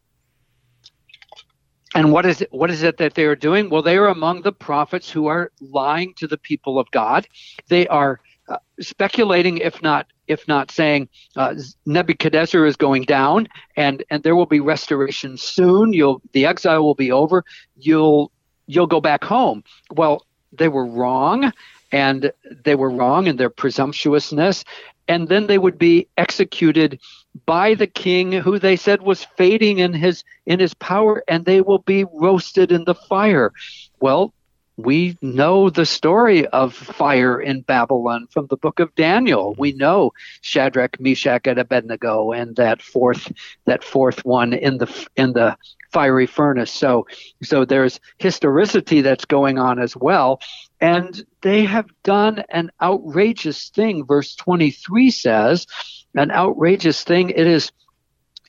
[1.94, 3.70] And what is it, what is it that they are doing?
[3.70, 7.26] Well, they are among the prophets who are lying to the people of God.
[7.68, 11.54] They are uh, speculating, if not if not saying uh,
[11.84, 15.92] Nebuchadnezzar is going down and and there will be restoration soon.
[15.92, 17.44] You'll the exile will be over.
[17.76, 18.32] You'll
[18.66, 19.64] you'll go back home.
[19.90, 21.52] Well, they were wrong,
[21.92, 22.32] and
[22.64, 24.64] they were wrong in their presumptuousness,
[25.08, 27.00] and then they would be executed
[27.44, 31.60] by the king who they said was fading in his in his power and they
[31.60, 33.52] will be roasted in the fire
[34.00, 34.32] well
[34.76, 39.54] we know the story of fire in Babylon from the book of Daniel.
[39.58, 40.12] We know
[40.42, 43.32] Shadrach, Meshach, and Abednego, and that fourth
[43.64, 45.56] that fourth one in the in the
[45.92, 46.70] fiery furnace.
[46.70, 47.06] So
[47.42, 50.40] so there's historicity that's going on as well.
[50.80, 54.04] And they have done an outrageous thing.
[54.04, 55.66] Verse 23 says,
[56.14, 57.30] an outrageous thing.
[57.30, 57.72] It is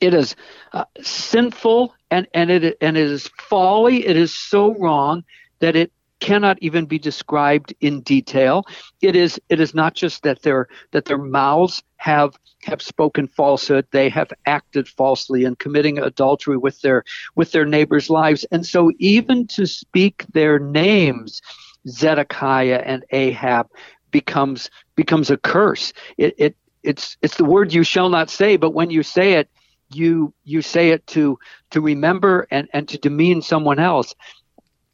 [0.01, 0.35] it is
[0.73, 4.05] uh, sinful and and it and it is folly.
[4.05, 5.23] It is so wrong
[5.59, 8.65] that it cannot even be described in detail.
[9.01, 13.88] It is it is not just that their that their mouths have have spoken falsehood,
[13.91, 17.03] they have acted falsely in committing adultery with their
[17.36, 18.45] with their neighbors' lives.
[18.51, 21.41] And so even to speak their names,
[21.88, 23.67] Zedekiah and Ahab
[24.12, 25.93] becomes becomes a curse.
[26.17, 29.49] It, it it's it's the word you shall not say, but when you say it,
[29.91, 31.38] you you say it to
[31.71, 34.13] to remember and, and to demean someone else.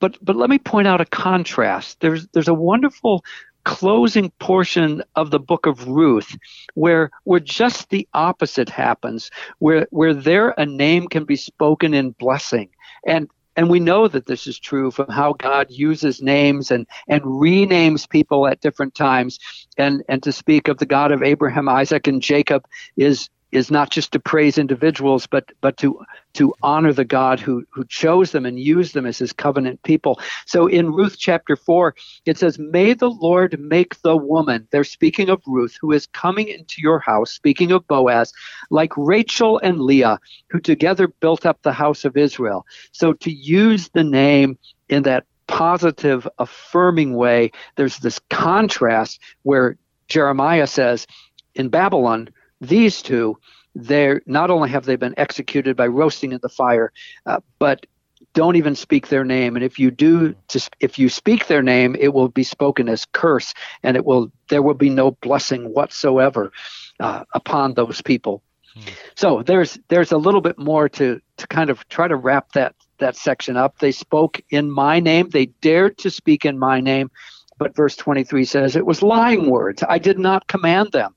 [0.04, 2.02] But but let me point out a contrast.
[2.02, 3.24] There's there's a wonderful
[3.64, 6.36] closing portion of the book of Ruth
[6.74, 12.12] where where just the opposite happens, where where there a name can be spoken in
[12.12, 12.68] blessing.
[13.08, 17.22] And and we know that this is true from how God uses names and, and
[17.22, 19.40] renames people at different times.
[19.78, 22.66] And, and to speak of the God of Abraham, Isaac, and Jacob
[22.98, 26.00] is is not just to praise individuals, but but to
[26.34, 30.20] to honor the God who who chose them and used them as His covenant people.
[30.46, 35.30] So in Ruth chapter four, it says, "May the Lord make the woman." They're speaking
[35.30, 37.32] of Ruth, who is coming into your house.
[37.32, 38.34] Speaking of Boaz,
[38.70, 42.66] like Rachel and Leah, who together built up the house of Israel.
[42.92, 44.58] So to use the name
[44.90, 51.06] in that positive, affirming way, there's this contrast where Jeremiah says,
[51.56, 52.30] in Babylon
[52.68, 53.38] these two,
[53.76, 56.92] they're not only have they been executed by roasting in the fire,
[57.26, 57.86] uh, but
[58.34, 59.56] don't even speak their name.
[59.56, 63.06] And if you do, to, if you speak their name, it will be spoken as
[63.06, 66.52] curse, and it will there will be no blessing whatsoever
[67.00, 68.44] uh, upon those people.
[68.74, 68.82] Hmm.
[69.16, 72.76] So there's there's a little bit more to to kind of try to wrap that
[73.00, 73.80] that section up.
[73.80, 75.30] They spoke in my name.
[75.30, 77.12] They dared to speak in my name,
[77.58, 79.84] but verse 23 says it was lying words.
[79.88, 81.16] I did not command them.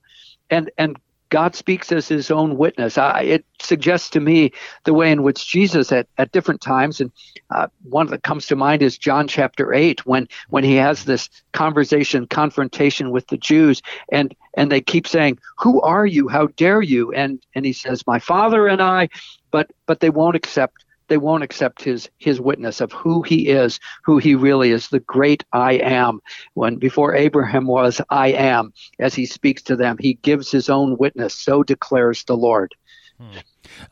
[0.50, 0.96] And and
[1.36, 2.96] God speaks as his own witness.
[2.96, 4.52] I, it suggests to me
[4.84, 7.12] the way in which Jesus at, at different times, and
[7.50, 11.28] uh, one that comes to mind is John chapter 8, when, when he has this
[11.52, 16.26] conversation, confrontation with the Jews, and, and they keep saying, Who are you?
[16.28, 17.12] How dare you?
[17.12, 19.10] And, and he says, My Father and I,
[19.50, 23.80] but, but they won't accept they won't accept his his witness of who he is,
[24.04, 26.20] who he really is, the great I am.
[26.54, 30.96] When before Abraham was I am, as he speaks to them, he gives his own
[30.98, 31.34] witness.
[31.34, 32.74] So declares the Lord.
[33.18, 33.38] Hmm.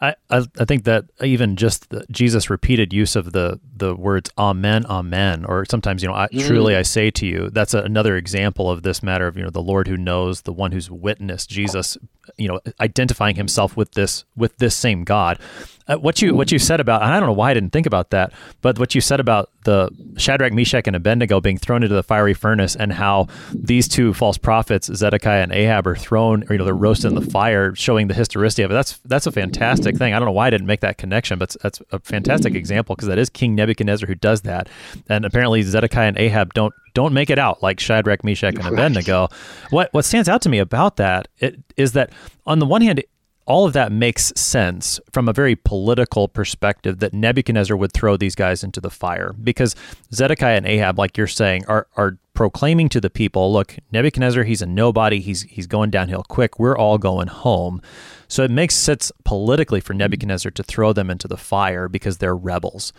[0.00, 4.30] I, I, I think that even just the, Jesus' repeated use of the the words
[4.38, 6.46] "Amen, Amen," or sometimes you know, I, mm.
[6.46, 7.50] truly I say to you.
[7.50, 10.52] That's a, another example of this matter of you know the Lord who knows, the
[10.52, 11.96] one who's witnessed Jesus,
[12.36, 15.38] you know, identifying himself with this with this same God.
[15.86, 17.86] Uh, what you what you said about and I don't know why I didn't think
[17.86, 21.94] about that, but what you said about the Shadrach, Meshach, and Abednego being thrown into
[21.94, 26.52] the fiery furnace, and how these two false prophets, Zedekiah and Ahab, are thrown, or,
[26.52, 28.74] you know, they're roasted in the fire, showing the historicity of it.
[28.74, 30.14] That's that's a fantastic thing.
[30.14, 33.08] I don't know why I didn't make that connection, but that's a fantastic example because
[33.08, 34.68] that is King Nebuchadnezzar who does that,
[35.08, 39.28] and apparently Zedekiah and Ahab don't don't make it out like Shadrach, Meshach, and Abednego.
[39.70, 42.10] What what stands out to me about that it, is that
[42.46, 43.02] on the one hand,
[43.46, 48.34] all of that makes sense from a very political perspective that Nebuchadnezzar would throw these
[48.34, 49.76] guys into the fire because
[50.12, 54.62] Zedekiah and Ahab, like you're saying, are are proclaiming to the people, look, Nebuchadnezzar, he's
[54.62, 57.82] a nobody, he's he's going downhill quick, we're all going home.
[58.28, 62.36] So it makes sense politically for Nebuchadnezzar to throw them into the fire because they're
[62.36, 62.92] rebels.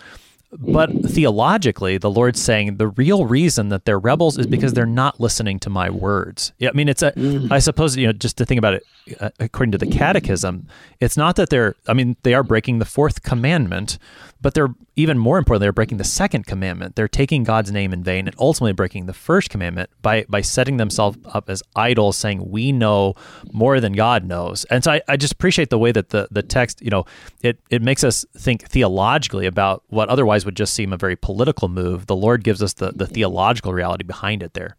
[0.52, 5.20] But theologically, the Lord's saying the real reason that they're rebels is because they're not
[5.20, 6.54] listening to my words.
[6.62, 7.52] I mean, it's a, mm.
[7.52, 8.84] I suppose, you know, just to think about it,
[9.20, 10.68] uh, according to the catechism,
[11.02, 13.98] it's not that they're, I mean, they are breaking the fourth commandment,
[14.42, 16.96] but they're even more importantly, they're breaking the second commandment.
[16.96, 20.78] They're taking God's name in vain and ultimately breaking the first commandment by, by setting
[20.78, 23.16] themselves up as idols, saying, we know
[23.52, 24.64] more than God knows.
[24.66, 27.06] And so I, I just appreciate the way that the, the text, you know,
[27.42, 31.68] it, it makes us think theologically about what otherwise would just seem a very political
[31.68, 32.08] move.
[32.08, 34.76] The Lord gives us the, the theological reality behind it there.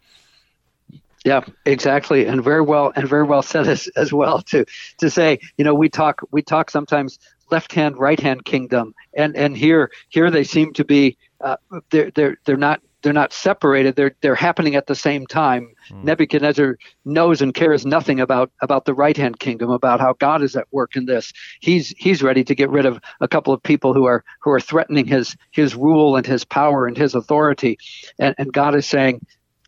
[1.24, 4.42] Yeah, exactly, and very well, and very well said as, as well.
[4.42, 4.64] To
[4.98, 7.18] to say, you know, we talk we talk sometimes
[7.50, 11.56] left hand right hand kingdom, and and here here they seem to be uh,
[11.90, 13.94] they're they're they're not they're not separated.
[13.94, 15.72] They're they're happening at the same time.
[15.90, 16.02] Mm.
[16.02, 20.56] Nebuchadnezzar knows and cares nothing about about the right hand kingdom, about how God is
[20.56, 21.32] at work in this.
[21.60, 24.58] He's he's ready to get rid of a couple of people who are who are
[24.58, 27.78] threatening his his rule and his power and his authority,
[28.18, 29.24] and and God is saying,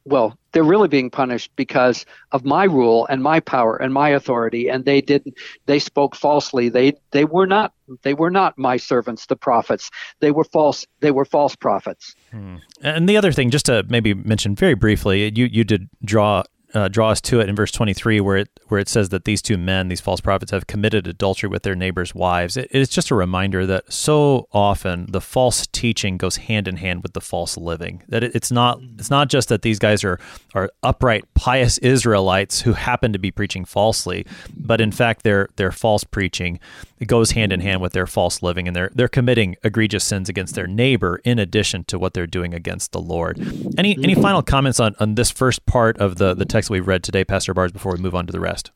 [0.09, 4.69] well, they're really being punished because of my rule and my power and my authority
[4.69, 5.35] and they didn't
[5.67, 6.69] they spoke falsely.
[6.69, 9.91] They they were not they were not my servants the prophets.
[10.21, 12.15] They were false they were false prophets.
[12.31, 12.57] Hmm.
[12.83, 16.43] and the other thing just to maybe mention very briefly you you did draw
[16.75, 19.41] uh, draw us to it in verse 23 where it where it says that these
[19.41, 22.57] two men these false prophets have committed adultery with their neighbors wives.
[22.57, 27.03] It, it's just a reminder that so often the false teaching goes hand in hand
[27.03, 30.21] with the false living that it, it's not it's not just that these guys are
[30.55, 35.73] are upright pious israelites who happen to be preaching falsely but in fact their their
[35.73, 36.61] false preaching
[37.07, 40.55] goes hand in hand with their false living and they're they're committing egregious sins against
[40.55, 43.39] their neighbor in addition to what they're doing against the lord
[43.79, 44.23] any any mm-hmm.
[44.23, 47.53] final comments on on this first part of the the text we've read today, Pastor
[47.53, 48.71] Bars, before we move on to the rest?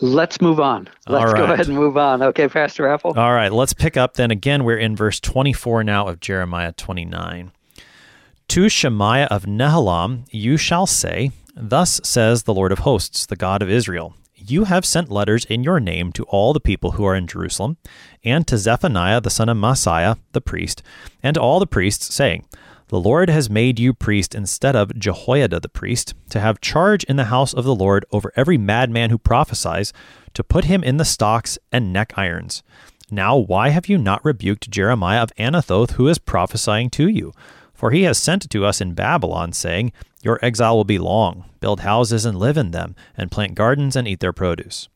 [0.00, 0.88] Let's move on.
[1.06, 2.22] Let's go ahead and move on.
[2.22, 3.14] Okay, Pastor Appel.
[3.16, 4.64] All right, let's pick up then again.
[4.64, 7.52] We're in verse 24 now of Jeremiah 29.
[8.48, 13.62] To Shemaiah of Nehelam you shall say, Thus says the Lord of hosts, the God
[13.62, 14.14] of Israel
[14.48, 17.78] You have sent letters in your name to all the people who are in Jerusalem,
[18.22, 20.82] and to Zephaniah the son of Maaseiah the priest,
[21.22, 22.44] and to all the priests, saying,
[22.88, 27.16] the Lord has made you priest instead of Jehoiada the priest, to have charge in
[27.16, 29.92] the house of the Lord over every madman who prophesies,
[30.34, 32.62] to put him in the stocks and neck irons.
[33.10, 37.32] Now, why have you not rebuked Jeremiah of Anathoth, who is prophesying to you?
[37.76, 41.44] For he has sent it to us in Babylon, saying, Your exile will be long.
[41.60, 44.88] Build houses and live in them, and plant gardens and eat their produce.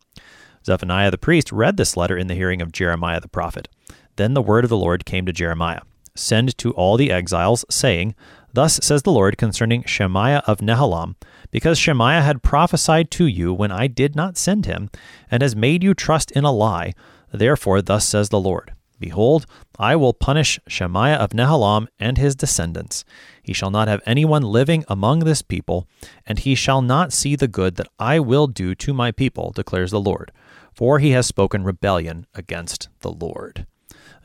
[0.64, 3.68] Zephaniah the priest read this letter in the hearing of Jeremiah the prophet.
[4.16, 5.82] Then the word of the Lord came to Jeremiah
[6.14, 8.14] Send to all the exiles, saying,
[8.52, 11.14] Thus says the Lord concerning Shemaiah of Nehelam,
[11.50, 14.90] because Shemaiah had prophesied to you when I did not send him,
[15.30, 16.94] and has made you trust in a lie.
[17.32, 19.46] Therefore, thus says the Lord Behold,
[19.78, 23.04] I will punish Shemaiah of Nehelam and his descendants.
[23.42, 25.88] He shall not have anyone living among this people,
[26.26, 29.90] and he shall not see the good that I will do to my people, declares
[29.90, 30.30] the Lord.
[30.74, 33.66] For he has spoken rebellion against the Lord.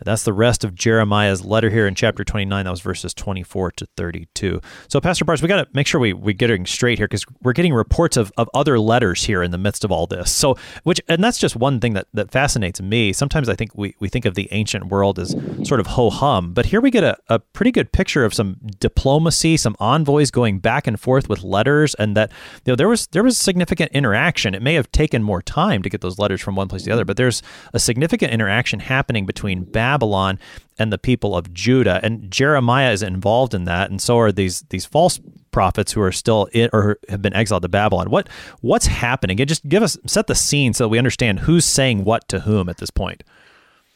[0.04, 2.66] That's the rest of Jeremiah's letter here in chapter 29.
[2.66, 4.62] That was verses 24 to 32.
[4.88, 7.26] So, Pastor Bars, we got to make sure we, we get it straight here because
[7.42, 10.32] we're getting reports of, of other letters here in the midst of all this.
[10.32, 13.14] So, which, and that's just one thing that, that fascinates me.
[13.14, 16.54] Sometimes I think we, we think of the ancient world as sort of ho hum,
[16.54, 20.60] but here we get a, a pretty good picture of some diplomacy, some envoys going
[20.60, 22.32] back and forth with letters, and that,
[22.66, 24.54] you know, there was, there was significant interaction.
[24.54, 26.94] It may have taken more time to get those letters from one place to the
[26.94, 27.42] other, but there's
[27.74, 30.40] a significant interaction happening between Babylon
[30.80, 32.00] and the people of Judah.
[32.02, 35.20] And Jeremiah is involved in that, and so are these these false
[35.52, 38.10] prophets who are still in or have been exiled to Babylon.
[38.10, 38.28] What
[38.62, 39.38] what's happening?
[39.38, 42.78] Just give us set the scene so we understand who's saying what to whom at
[42.78, 43.24] this point.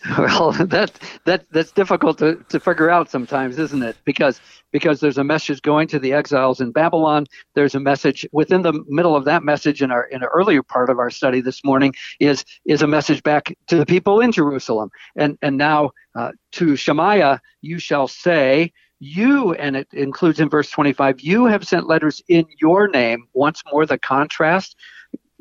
[0.18, 0.92] Well, that
[1.26, 3.98] that that's difficult to, to figure out sometimes, isn't it?
[4.06, 4.40] Because
[4.72, 7.26] because there's a message going to the exiles in Babylon.
[7.54, 10.90] There's a message within the middle of that message in our in an earlier part
[10.90, 14.90] of our study this morning is is a message back to the people in Jerusalem.
[15.18, 20.70] And and now uh, to Shemaiah, you shall say, you and it includes in verse
[20.70, 23.26] 25, you have sent letters in your name.
[23.34, 24.78] Once more, the contrast.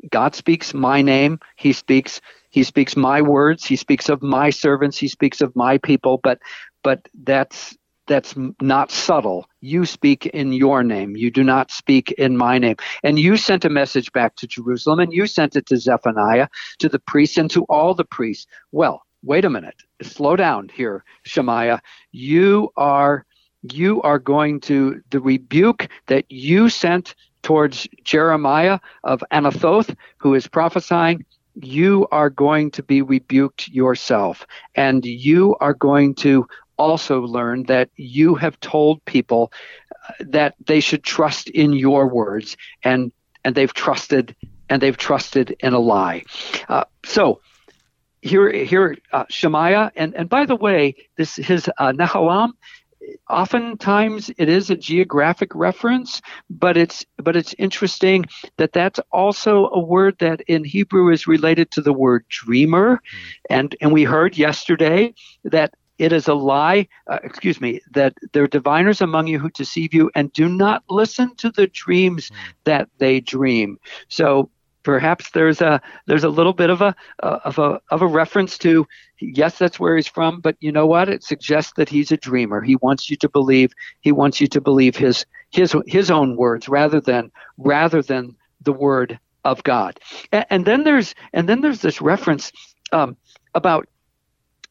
[0.09, 1.39] God speaks my name.
[1.57, 3.65] He speaks he speaks my words.
[3.65, 4.97] He speaks of my servants.
[4.97, 6.19] He speaks of my people.
[6.23, 6.39] But
[6.83, 7.77] but that's
[8.07, 9.45] that's not subtle.
[9.61, 11.15] You speak in your name.
[11.15, 12.75] You do not speak in my name.
[13.03, 16.47] And you sent a message back to Jerusalem, and you sent it to Zephaniah,
[16.79, 18.47] to the priests, and to all the priests.
[18.71, 19.75] Well, wait a minute.
[20.01, 21.81] Slow down here, Shemaiah.
[22.11, 23.25] You are
[23.61, 30.47] you are going to the rebuke that you sent towards Jeremiah of Anathoth, who is
[30.47, 31.25] prophesying
[31.61, 34.45] you are going to be rebuked yourself.
[34.75, 36.47] And you are going to
[36.77, 39.51] also learn that you have told people
[40.07, 43.11] uh, that they should trust in your words and
[43.43, 44.35] and they've trusted
[44.69, 46.23] and they've trusted in a lie.
[46.67, 47.41] Uh, so
[48.21, 52.51] here here uh, Shemaiah and and by the way this his uh, Nehelam
[53.29, 58.25] oftentimes it is a geographic reference, but it's but it's interesting
[58.57, 63.31] that that's also a word that in Hebrew is related to the word dreamer, mm.
[63.49, 68.43] and and we heard yesterday that it is a lie, uh, excuse me, that there
[68.43, 72.35] are diviners among you who deceive you and do not listen to the dreams mm.
[72.63, 73.77] that they dream.
[74.07, 74.49] So
[74.83, 78.57] perhaps there's a there's a little bit of a uh, of a of a reference
[78.59, 78.87] to
[79.19, 81.09] yes that's where he's from but you know what?
[81.09, 82.61] It suggests that he's a dreamer.
[82.61, 86.69] He wants you to believe he wants you to believe his his his own words
[86.69, 89.99] rather than rather than the word of God.
[90.31, 92.51] And, and then there's and then there's this reference
[92.91, 93.17] um,
[93.55, 93.87] about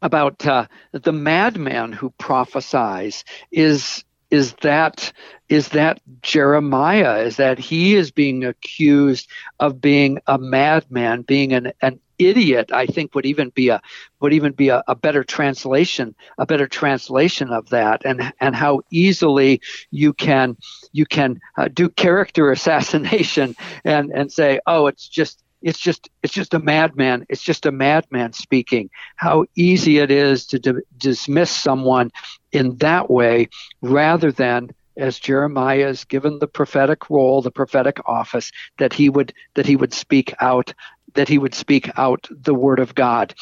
[0.03, 5.12] about uh, the madman who prophesies is is that
[5.49, 7.20] is that Jeremiah?
[7.20, 12.70] Is that he is being accused of being a madman, being an, an idiot?
[12.70, 13.81] I think would even be a
[14.20, 18.83] would even be a, a better translation, a better translation of that, and and how
[18.91, 20.57] easily you can
[20.93, 26.33] you can uh, do character assassination and and say, oh, it's just it's just it's
[26.33, 27.27] just a madman.
[27.29, 28.91] It's just a madman speaking.
[29.17, 32.11] How easy it is to d- dismiss someone
[32.53, 33.49] in that way
[33.83, 39.33] rather than as Jeremiah is given the prophetic role the prophetic office that he would
[39.55, 40.75] that he would speak out
[41.15, 43.35] that he would speak out the word of God.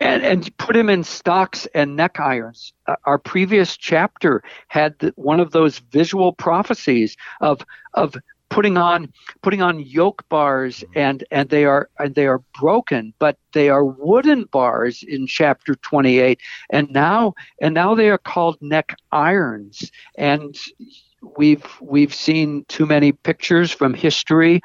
[0.00, 2.72] And, and put him in stocks and neck irons.
[2.88, 7.60] Uh, our previous chapter had the, one of those visual prophecies of
[7.94, 8.16] of
[8.52, 10.98] putting on putting on yoke bars mm-hmm.
[10.98, 15.74] and and they are and they are broken but they are wooden bars in chapter
[15.76, 16.40] 28
[16.70, 19.90] and now and now they are called neck irons.
[20.16, 20.56] And
[21.36, 24.60] we've we've seen too many pictures from history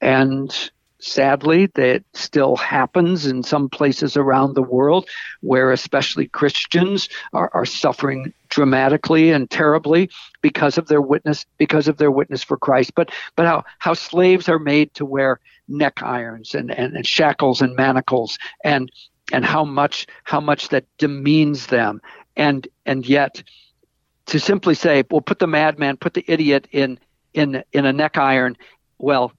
[0.00, 0.70] and
[1.00, 5.08] sadly that still happens in some places around the world
[5.40, 10.10] where especially christians are, are suffering dramatically and terribly
[10.42, 12.94] because of their witness because of their witness for christ.
[12.94, 17.62] But but how how slaves are made to wear neck irons and, and, and shackles
[17.62, 18.92] and manacles and
[19.32, 22.02] and how much how much that demeans them.
[22.36, 23.42] And and yet
[24.26, 26.98] to simply say well put the madman put the idiot in
[27.32, 28.56] in in a neck iron
[28.98, 29.32] well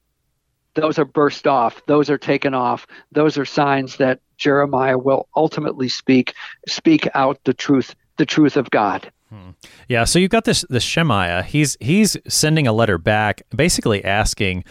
[0.75, 5.89] those are burst off those are taken off those are signs that jeremiah will ultimately
[5.89, 6.33] speak
[6.67, 9.51] speak out the truth the truth of god hmm.
[9.87, 14.63] yeah so you've got this this shemaiah he's he's sending a letter back basically asking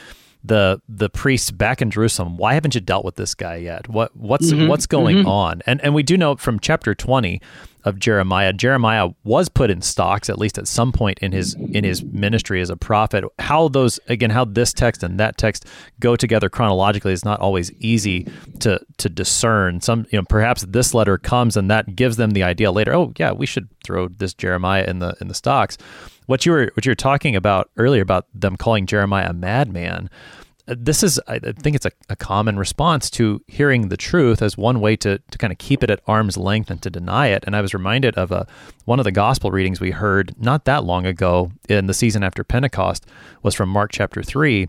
[0.42, 3.88] the the priests back in Jerusalem, why haven't you dealt with this guy yet?
[3.88, 5.28] What what's mm-hmm, what's going mm-hmm.
[5.28, 5.62] on?
[5.66, 7.40] And and we do know from chapter 20
[7.84, 8.52] of Jeremiah.
[8.52, 12.60] Jeremiah was put in stocks at least at some point in his in his ministry
[12.60, 13.24] as a prophet.
[13.38, 15.66] How those again, how this text and that text
[15.98, 18.26] go together chronologically is not always easy
[18.60, 19.80] to to discern.
[19.80, 22.94] Some you know perhaps this letter comes and that gives them the idea later.
[22.94, 25.78] Oh yeah, we should throw this Jeremiah in the in the stocks.
[26.26, 30.10] What you were what you were talking about earlier about them calling Jeremiah a madman
[30.70, 34.56] Uh, this is, I think it's a, a, common response to hearing the truth as
[34.56, 37.42] one way to, to kind of keep it at arm's length and to deny it.
[37.46, 38.46] And I was reminded of a,
[38.84, 42.44] one of the gospel readings we heard not that long ago in the season after
[42.44, 43.04] Pentecost
[43.42, 44.68] was from Mark chapter 3,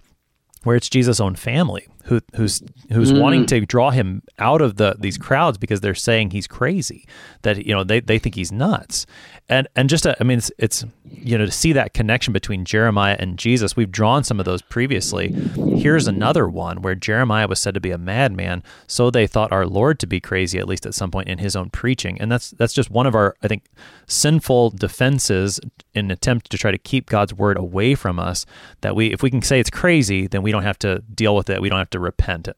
[0.63, 3.21] where it's Jesus' own family who, who's who's mm.
[3.21, 7.07] wanting to draw him out of the these crowds because they're saying he's crazy,
[7.43, 9.05] that you know they, they think he's nuts,
[9.47, 13.15] and and just I mean it's, it's you know to see that connection between Jeremiah
[13.17, 13.77] and Jesus.
[13.77, 15.29] We've drawn some of those previously.
[15.77, 19.65] Here's another one where Jeremiah was said to be a madman, so they thought our
[19.65, 22.51] Lord to be crazy at least at some point in his own preaching, and that's
[22.51, 23.63] that's just one of our I think
[24.05, 25.61] sinful defenses
[25.93, 28.45] in an attempt to try to keep God's word away from us.
[28.81, 31.49] That we if we can say it's crazy, then we don't have to deal with
[31.49, 31.61] it.
[31.61, 32.49] We don't have to repent.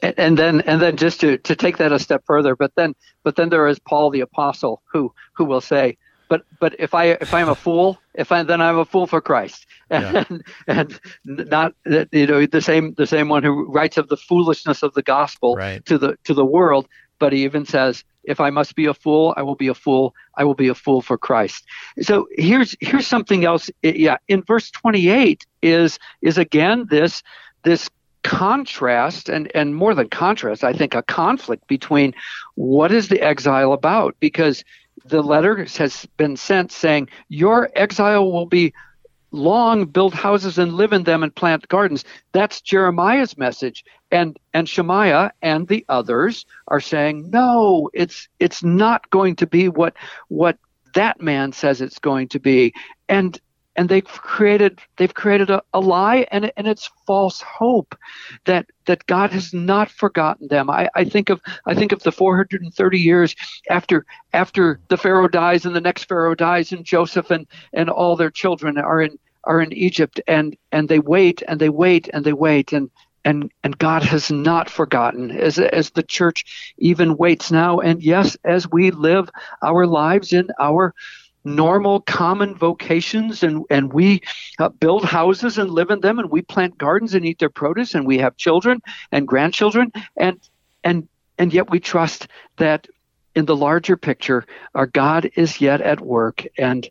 [0.00, 3.36] And then, and then, just to, to take that a step further, but then, but
[3.36, 5.98] then there is Paul the apostle who who will say,
[6.28, 9.20] but but if I if I'm a fool, if I then I'm a fool for
[9.20, 10.24] Christ, yeah.
[10.30, 11.74] and and not
[12.12, 15.56] you know the same the same one who writes of the foolishness of the gospel
[15.56, 15.84] right.
[15.84, 16.88] to the to the world,
[17.18, 20.14] but he even says, if I must be a fool, I will be a fool.
[20.36, 21.64] I will be a fool for Christ.
[22.02, 23.70] So here's here's something else.
[23.82, 27.22] Yeah, in verse 28 is is again this
[27.66, 27.90] this
[28.22, 32.12] contrast and and more than contrast i think a conflict between
[32.56, 34.16] what is the exile about?
[34.18, 34.64] Because
[35.04, 38.72] the letter has been sent saying your exile will be
[39.30, 42.04] long build houses and live in them and plant gardens.
[42.32, 43.84] That's jeremiah's message.
[44.10, 49.68] And and shemaiah and the others are saying no it's it's not going to be
[49.68, 49.94] what
[50.28, 50.58] what
[50.94, 52.72] that man says it's going to be.
[53.08, 53.38] And
[53.76, 57.94] and they've created they've created a, a lie and, and it's false hope
[58.44, 60.70] that that God has not forgotten them.
[60.70, 63.36] I, I think of I think of the 430 years
[63.68, 68.16] after after the Pharaoh dies and the next Pharaoh dies and Joseph and, and all
[68.16, 72.24] their children are in are in Egypt and and they wait and they wait and
[72.24, 72.90] they wait and
[73.24, 78.36] and and God has not forgotten as as the church even waits now and yes
[78.44, 79.28] as we live
[79.62, 80.94] our lives in our
[81.46, 84.20] normal, common vocations, and, and we
[84.58, 87.94] uh, build houses and live in them, and we plant gardens and eat their produce,
[87.94, 88.82] and we have children
[89.12, 90.38] and grandchildren, and
[90.84, 92.88] and and yet we trust that
[93.34, 94.44] in the larger picture,
[94.74, 96.88] our God is yet at work, and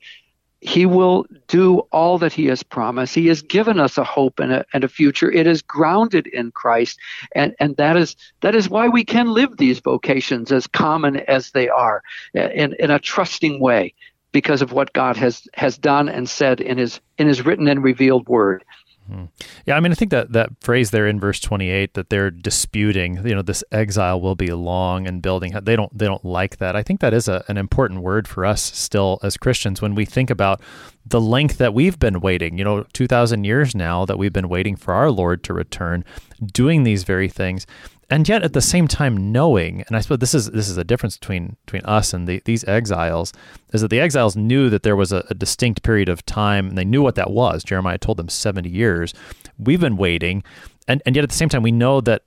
[0.61, 3.13] he will do all that he has promised.
[3.13, 5.31] He has given us a hope and a, and a future.
[5.31, 6.97] It is grounded in Christ,
[7.35, 11.51] and, and that is that is why we can live these vocations as common as
[11.51, 12.01] they are,
[12.33, 13.93] in, in a trusting way,
[14.35, 17.81] because of what God has has done and said in his in his written and
[17.81, 18.65] revealed word.
[19.07, 19.25] Hmm.
[19.65, 23.25] Yeah, I mean, I think that that phrase there in verse 28 that they're disputing,
[23.25, 25.53] you know, this exile will be long and building.
[25.63, 26.75] They don't they don't like that.
[26.75, 30.03] I think that is a, an important word for us still as Christians when we
[30.03, 30.59] think about
[31.05, 32.57] the length that we've been waiting.
[32.57, 36.03] You know, 2,000 years now that we've been waiting for our Lord to return,
[36.51, 37.65] doing these very things
[38.09, 40.83] and yet at the same time knowing and i suppose this is this is a
[40.83, 43.33] difference between between us and the, these exiles
[43.73, 46.77] is that the exiles knew that there was a, a, distinct period of time and
[46.77, 47.63] they knew what that was.
[47.63, 49.13] Jeremiah told them 70 years.
[49.57, 50.43] We've been waiting
[50.87, 52.23] and, and yet at the same time we know that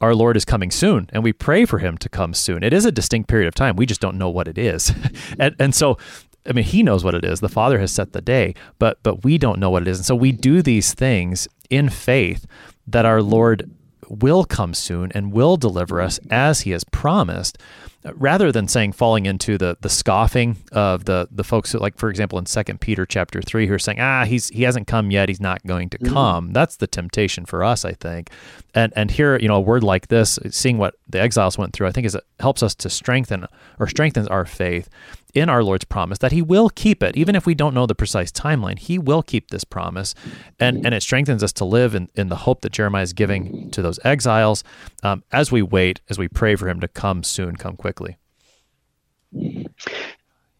[0.00, 2.62] our lord is coming soon and we pray for him to come soon.
[2.62, 3.76] It is a distinct period of time.
[3.76, 4.92] We just don't know what it is.
[5.38, 5.98] And, and so
[6.46, 7.40] I mean, he knows what it is.
[7.40, 10.06] The Father has set the day, but but we don't know what it is, and
[10.06, 12.46] so we do these things in faith
[12.86, 13.70] that our Lord
[14.12, 17.56] will come soon and will deliver us as he has promised
[18.16, 22.10] rather than saying falling into the the scoffing of the the folks who like for
[22.10, 25.28] example in second peter chapter 3 who are saying ah he's he hasn't come yet.
[25.28, 26.12] He's not going to mm-hmm.
[26.12, 26.52] come.
[26.52, 28.30] That's the temptation for us i think.
[28.74, 31.86] And and here you know a word like this seeing what the exiles went through
[31.86, 33.46] i think is it helps us to strengthen
[33.78, 34.88] or strengthens our faith
[35.34, 37.94] in our Lord's promise that He will keep it, even if we don't know the
[37.94, 38.78] precise timeline.
[38.78, 40.14] He will keep this promise,
[40.58, 43.70] and and it strengthens us to live in, in the hope that Jeremiah is giving
[43.70, 44.64] to those exiles
[45.02, 48.18] um, as we wait, as we pray for Him to come soon, come quickly.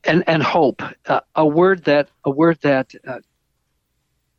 [0.05, 3.19] And and hope, uh, a word that a word that uh,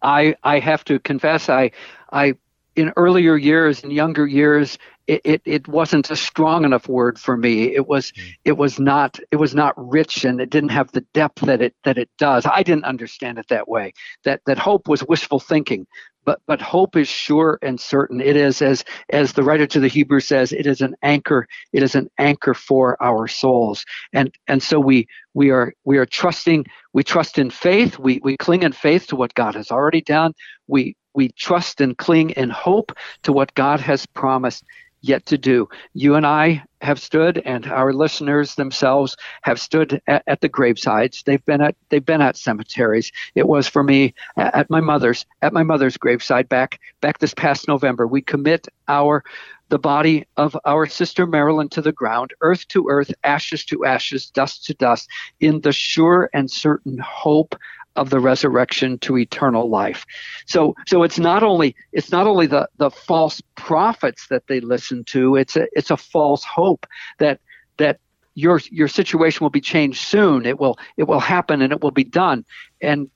[0.01, 1.71] I I have to confess I
[2.11, 2.33] I
[2.75, 4.77] in earlier years, in younger years,
[5.07, 7.75] it, it, it, wasn't a strong enough word for me.
[7.75, 8.21] It was hmm.
[8.45, 11.75] it was not it was not rich and it didn't have the depth that it
[11.83, 12.45] that it does.
[12.45, 13.93] I didn't understand it that way.
[14.23, 15.87] That that hope was wishful thinking.
[16.25, 18.21] But but hope is sure and certain.
[18.21, 21.47] It is as as the writer to the Hebrews says, it is an anchor.
[21.73, 23.85] It is an anchor for our souls.
[24.13, 27.99] And and so we we are we are trusting we trust in faith.
[27.99, 30.33] We we cling in faith to what God has already done.
[30.67, 32.93] We we trust and cling in hope
[33.23, 34.63] to what God has promised
[35.03, 35.69] yet to do.
[35.93, 41.23] You and I have stood, and our listeners themselves have stood at, at, the gravesides.
[41.23, 43.11] They've been at they've been at cemeteries.
[43.35, 47.67] It was for me at my mother's at my mother's graveside back back this past
[47.67, 48.07] November.
[48.07, 49.23] We commit our
[49.69, 54.29] the body of our sister Marilyn to the ground, earth to earth, ashes to ashes,
[54.29, 57.55] dust to dust, in the sure and certain hope
[57.95, 60.05] of the resurrection to eternal life.
[60.45, 65.03] So so it's not only it's not only the the false prophets that they listen
[65.05, 66.85] to, it's a it's a false hope
[67.19, 67.39] that
[67.77, 67.99] that
[68.35, 70.45] your your situation will be changed soon.
[70.45, 72.45] It will it will happen and it will be done.
[72.81, 73.09] And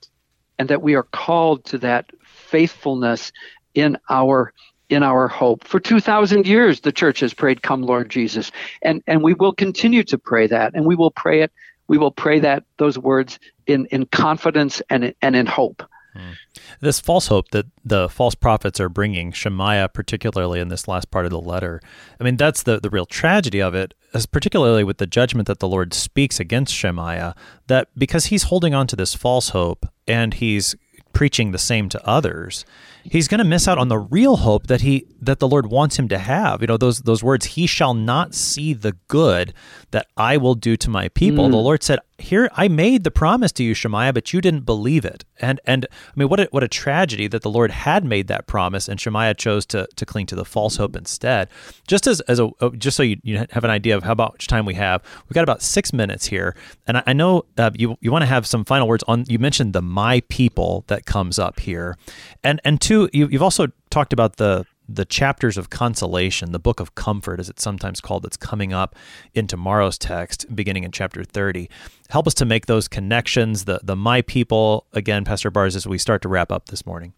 [0.59, 3.31] and that we are called to that faithfulness
[3.73, 4.53] in our
[4.89, 5.65] in our hope.
[5.65, 8.51] For 2,000 years, the church has prayed, Come, Lord Jesus.
[8.81, 10.73] And, and we will continue to pray that.
[10.75, 11.51] And we will pray it
[11.87, 15.83] we will pray that those words in, in confidence and, and in hope.
[16.13, 16.31] Hmm.
[16.81, 21.25] This false hope that the false prophets are bringing, Shemaiah particularly in this last part
[21.25, 21.81] of the letter,
[22.19, 25.59] I mean, that's the, the real tragedy of it, as particularly with the judgment that
[25.59, 27.35] the Lord speaks against Shemaiah,
[27.67, 30.75] that because he's holding on to this false hope and he's
[31.13, 32.65] preaching the same to others,
[33.09, 35.97] he's going to miss out on the real hope that he that the Lord wants
[35.97, 36.61] him to have.
[36.61, 39.53] You know, those those words, he shall not see the good
[39.91, 41.47] that I will do to my people.
[41.47, 41.51] Mm.
[41.51, 45.05] The Lord said, "Here I made the promise to you, Shemaiah, but you didn't believe
[45.05, 48.27] it." And and I mean, what a, what a tragedy that the Lord had made
[48.27, 51.49] that promise and Shemaiah chose to to cling to the false hope instead.
[51.87, 54.65] Just as as a just so you, you have an idea of how much time
[54.65, 56.55] we have, we've got about six minutes here,
[56.87, 59.25] and I, I know uh, you you want to have some final words on.
[59.27, 61.97] You mentioned the my people that comes up here,
[62.43, 66.79] and and two, you, you've also talked about the the chapters of consolation, the book
[66.79, 68.95] of comfort, as it's sometimes called, that's coming up
[69.33, 71.69] in tomorrow's text, beginning in chapter 30.
[72.09, 75.97] Help us to make those connections, the, the my people, again, Pastor Bars, as we
[75.97, 77.13] start to wrap up this morning.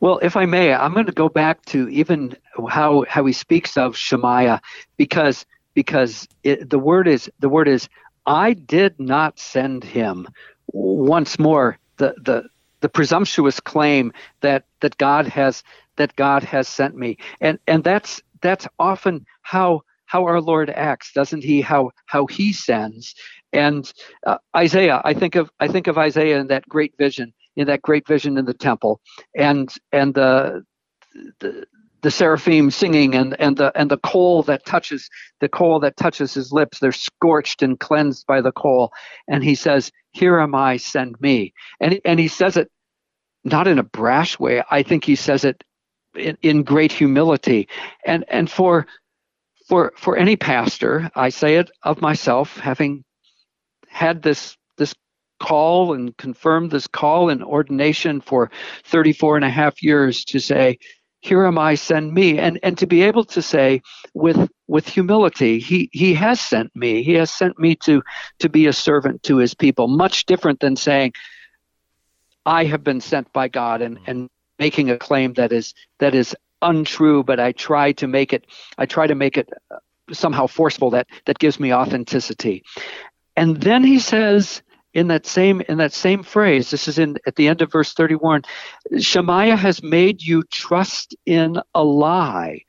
[0.00, 2.36] Well, if I may, I'm going to go back to even
[2.68, 4.60] how, how he speaks of Shemaiah,
[4.96, 5.46] because
[5.76, 7.88] because it, the word is the word is
[8.26, 10.26] I did not send him.
[10.72, 12.48] Once more, the the
[12.80, 15.62] the presumptuous claim that that God has
[15.96, 17.16] that God has sent me.
[17.40, 21.60] And and that's that's often how how our Lord acts, doesn't he?
[21.60, 23.14] How how he sends.
[23.52, 23.92] And
[24.26, 27.82] uh, Isaiah, I think of I think of Isaiah in that great vision, in that
[27.82, 29.00] great vision in the temple,
[29.34, 30.64] and and the
[31.40, 31.66] the,
[32.02, 35.08] the seraphim singing and, and the and the coal that touches
[35.40, 38.92] the coal that touches his lips they're scorched and cleansed by the coal.
[39.28, 41.52] And he says here am i send me.
[41.80, 42.70] And and he says it
[43.44, 44.62] not in a brash way.
[44.70, 45.62] I think he says it
[46.14, 47.68] in, in great humility.
[48.04, 48.86] And and for
[49.68, 53.04] for for any pastor i say it of myself having
[53.88, 54.94] had this this
[55.40, 58.50] call and confirmed this call in ordination for
[58.84, 60.78] 34 and a half years to say
[61.26, 62.38] here am i send me.
[62.38, 63.82] And and to be able to say
[64.14, 67.02] with with humility he he has sent me.
[67.02, 68.02] He has sent me to
[68.38, 71.12] to be a servant to his people much different than saying
[72.44, 76.34] i have been sent by god and and making a claim that is that is
[76.62, 78.46] untrue but i try to make it
[78.78, 79.48] i try to make it
[80.12, 82.62] somehow forceful that that gives me authenticity.
[83.36, 84.62] And then he says
[84.96, 87.92] in that same in that same phrase this is in at the end of verse
[87.92, 88.42] 31
[88.98, 92.62] shemaiah has made you trust in a lie.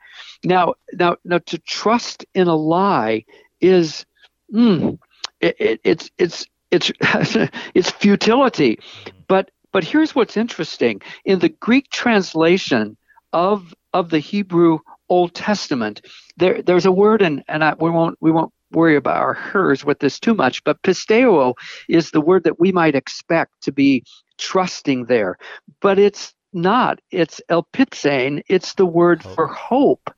[0.44, 3.24] Now now now to trust in a lie
[3.62, 4.06] is
[4.54, 5.00] mm,
[5.40, 6.92] it, it, it's it's it's
[7.74, 8.80] it's futility.
[9.28, 11.02] But but here's what's interesting.
[11.24, 12.98] In the greek translation
[13.32, 16.02] of of the hebrew old testament
[16.36, 19.86] there there's a word and and I, we won't we won't worry about our hers
[19.86, 21.54] with this too much, but pisteo
[21.88, 24.04] is the word that we might expect to be
[24.38, 25.38] trusting there.
[25.82, 27.00] But it's not.
[27.12, 28.44] It's elpitzein.
[28.48, 29.36] It's the word hope.
[29.36, 30.14] for hope.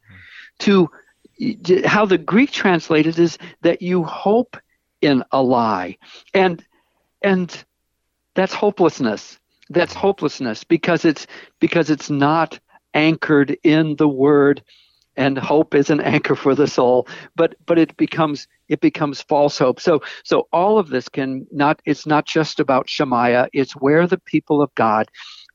[0.60, 0.90] To
[1.86, 4.58] how the Greek translated is that you hope
[5.02, 5.98] in a lie.
[6.34, 6.64] And
[7.22, 7.64] and
[8.36, 9.40] that's hopelessness.
[9.70, 11.28] That's hopelessness because it's
[11.60, 12.60] because it's not
[12.94, 14.64] anchored in the word
[15.20, 19.58] and hope is an anchor for the soul but but it becomes it becomes false
[19.58, 19.80] hope.
[19.80, 23.50] So so all of this can not it's not just about shemaiah.
[23.54, 25.08] It's where the people of god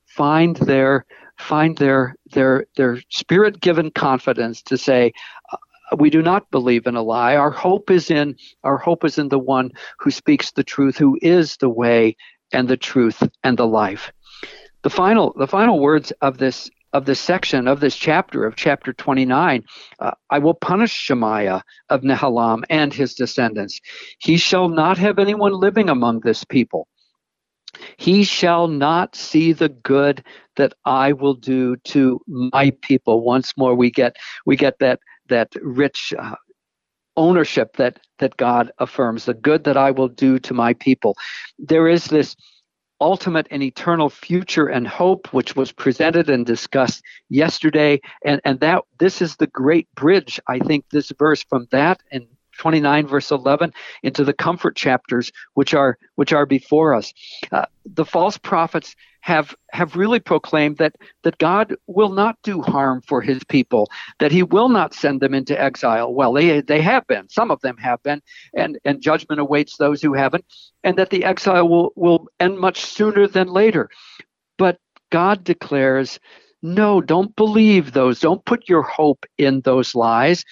[0.07, 1.07] find their
[1.39, 5.13] find their their their spirit given confidence to say
[5.53, 5.57] uh,
[5.99, 7.37] we do not believe in a lie.
[7.37, 11.19] Our hope is in our hope is in the one who speaks the truth who
[11.23, 12.17] is the way
[12.53, 14.13] and the truth and the life.
[14.83, 18.93] The final the final words of this of this section of this chapter of chapter
[18.93, 19.63] 29
[19.99, 23.81] uh, i will punish shemaiah of nehelam and his descendants.
[24.19, 26.89] He shall not have anyone living among this people.
[27.97, 30.25] He shall not see the good
[30.57, 33.23] that i will do to my people.
[33.23, 34.17] Once more we get
[34.47, 36.37] we get that that rich uh,
[37.17, 41.17] ownership that that god affirms the good that i will do to my people.
[41.59, 42.37] There is this
[43.01, 48.01] ultimate and eternal future and hope, which was presented and discussed yesterday.
[48.25, 52.27] And, and that this is the great bridge, I think, this verse from that and
[52.59, 57.13] 29 verse 11 into the comfort chapters which are which are before us.
[57.53, 63.01] Uh, the false prophets have have really proclaimed that that God will not do harm
[63.01, 66.13] for his people that he will not send them into exile.
[66.13, 67.29] Well they they have been.
[67.29, 68.21] Some of them have been
[68.55, 70.45] and and judgment awaits those who haven't
[70.83, 73.89] and that the exile will will end much sooner than later.
[74.59, 74.79] But
[75.11, 76.21] God declares
[76.63, 78.21] no don't believe those.
[78.21, 80.45] Don't put your hope in those lies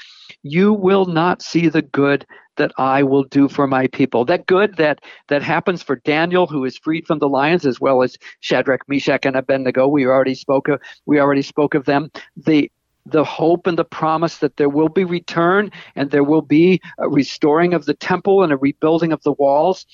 [0.43, 2.27] you will not see the good
[2.57, 4.25] that I will do for my people.
[4.25, 8.03] That good that that happens for Daniel, who is freed from the lions, as well
[8.03, 9.89] as Shadrach, Meshach, and Abednego.
[9.89, 12.11] We already spoke of we already spoke of them.
[12.37, 12.71] The
[13.07, 17.09] the hope and the promise that there will be return and there will be a
[17.09, 19.87] restoring of the temple and a rebuilding of the walls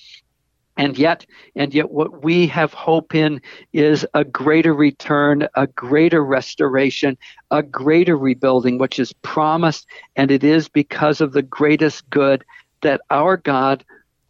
[0.78, 1.26] and yet
[1.56, 7.18] and yet what we have hope in is a greater return a greater restoration
[7.50, 12.44] a greater rebuilding which is promised and it is because of the greatest good
[12.80, 13.84] that our god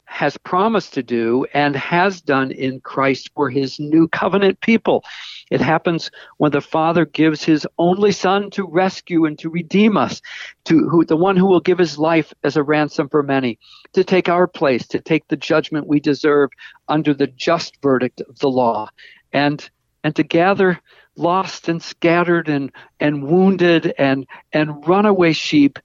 [0.09, 5.05] has promised to do and has done in Christ for his new covenant people.
[5.51, 10.21] It happens when the Father gives his only Son to rescue and to redeem us,
[10.65, 13.59] to who the one who will give his life as a ransom for many,
[13.93, 16.51] to take our place, to take the judgment we deserve
[16.89, 18.89] under the just verdict of the law,
[19.33, 19.71] and
[20.03, 20.81] and to gather
[21.17, 25.79] lost and scattered and and wounded and and runaway sheep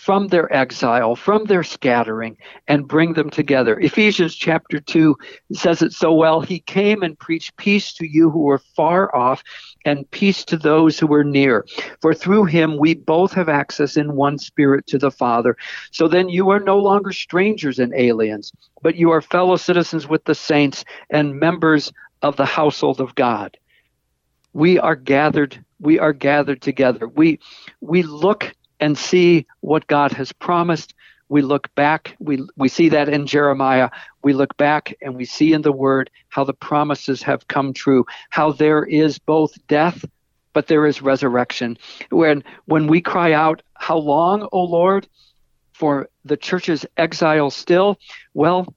[0.00, 2.34] from their exile, from their scattering,
[2.68, 3.78] and bring them together.
[3.80, 5.14] Ephesians chapter 2
[5.52, 6.40] says it so well.
[6.40, 9.42] He came and preached peace to you who were far off
[9.84, 11.66] and peace to those who were near.
[12.00, 15.54] For through him we both have access in one spirit to the Father.
[15.92, 20.24] So then you are no longer strangers and aliens, but you are fellow citizens with
[20.24, 21.92] the saints and members
[22.22, 23.58] of the household of God.
[24.54, 27.08] We are gathered we are gathered together.
[27.08, 27.40] We
[27.80, 30.94] we look and see what God has promised.
[31.28, 33.90] we look back, we, we see that in Jeremiah.
[34.24, 38.04] We look back and we see in the Word how the promises have come true,
[38.30, 40.04] how there is both death,
[40.52, 41.78] but there is resurrection.
[42.10, 45.06] When, when we cry out, How long, O Lord,
[45.72, 47.96] for the church's exile still?
[48.34, 48.74] Well,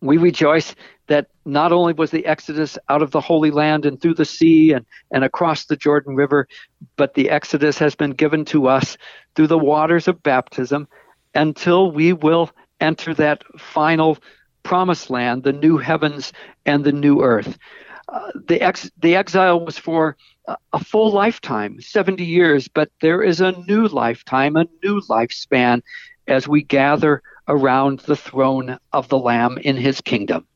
[0.00, 0.74] we rejoice
[1.06, 4.72] that not only was the exodus out of the Holy Land and through the sea
[4.72, 6.48] and, and across the Jordan River,
[6.96, 8.96] but the exodus has been given to us
[9.34, 10.88] through the waters of baptism
[11.34, 12.50] until we will
[12.80, 14.18] enter that final
[14.62, 16.32] promised land, the new heavens
[16.64, 17.58] and the new earth.
[18.08, 20.16] Uh, the, ex- the exile was for
[20.72, 25.82] a full lifetime, 70 years, but there is a new lifetime, a new lifespan
[26.26, 30.46] as we gather around the throne of the Lamb in his kingdom.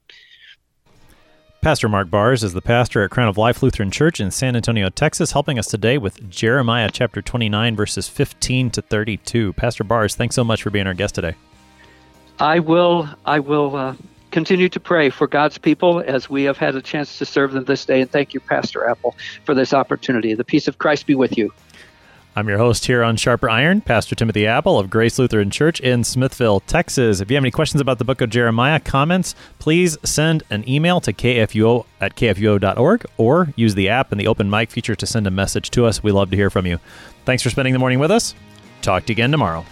[1.61, 4.91] Pastor Mark Bars is the pastor at Crown of Life Lutheran Church in San Antonio,
[4.91, 9.55] Texas, helping us today with Jeremiah chapter 29, verses 15 to 32.
[9.55, 11.35] Pastor Bars, thanks so much for being our guest today.
[12.39, 13.97] I will, I will uh,
[14.31, 17.65] continue to pray for God's people as we have had a chance to serve them
[17.65, 18.03] this day.
[18.03, 20.35] And thank you, Pastor Appel, for this opportunity.
[20.35, 21.53] The peace of Christ be with you.
[22.39, 26.05] I'm your host here on Sharper Iron, Pastor Timothy Appel of Grace Lutheran Church in
[26.05, 27.21] Smithville, Texas.
[27.21, 31.01] If you have any questions about the book of Jeremiah, comments, please send an email
[31.01, 35.27] to kfuo at kfuo.org or use the app and the open mic feature to send
[35.27, 36.01] a message to us.
[36.01, 36.79] We love to hear from you.
[37.25, 38.37] Thanks for spending the morning with us.
[38.83, 39.65] Talk to you again tomorrow.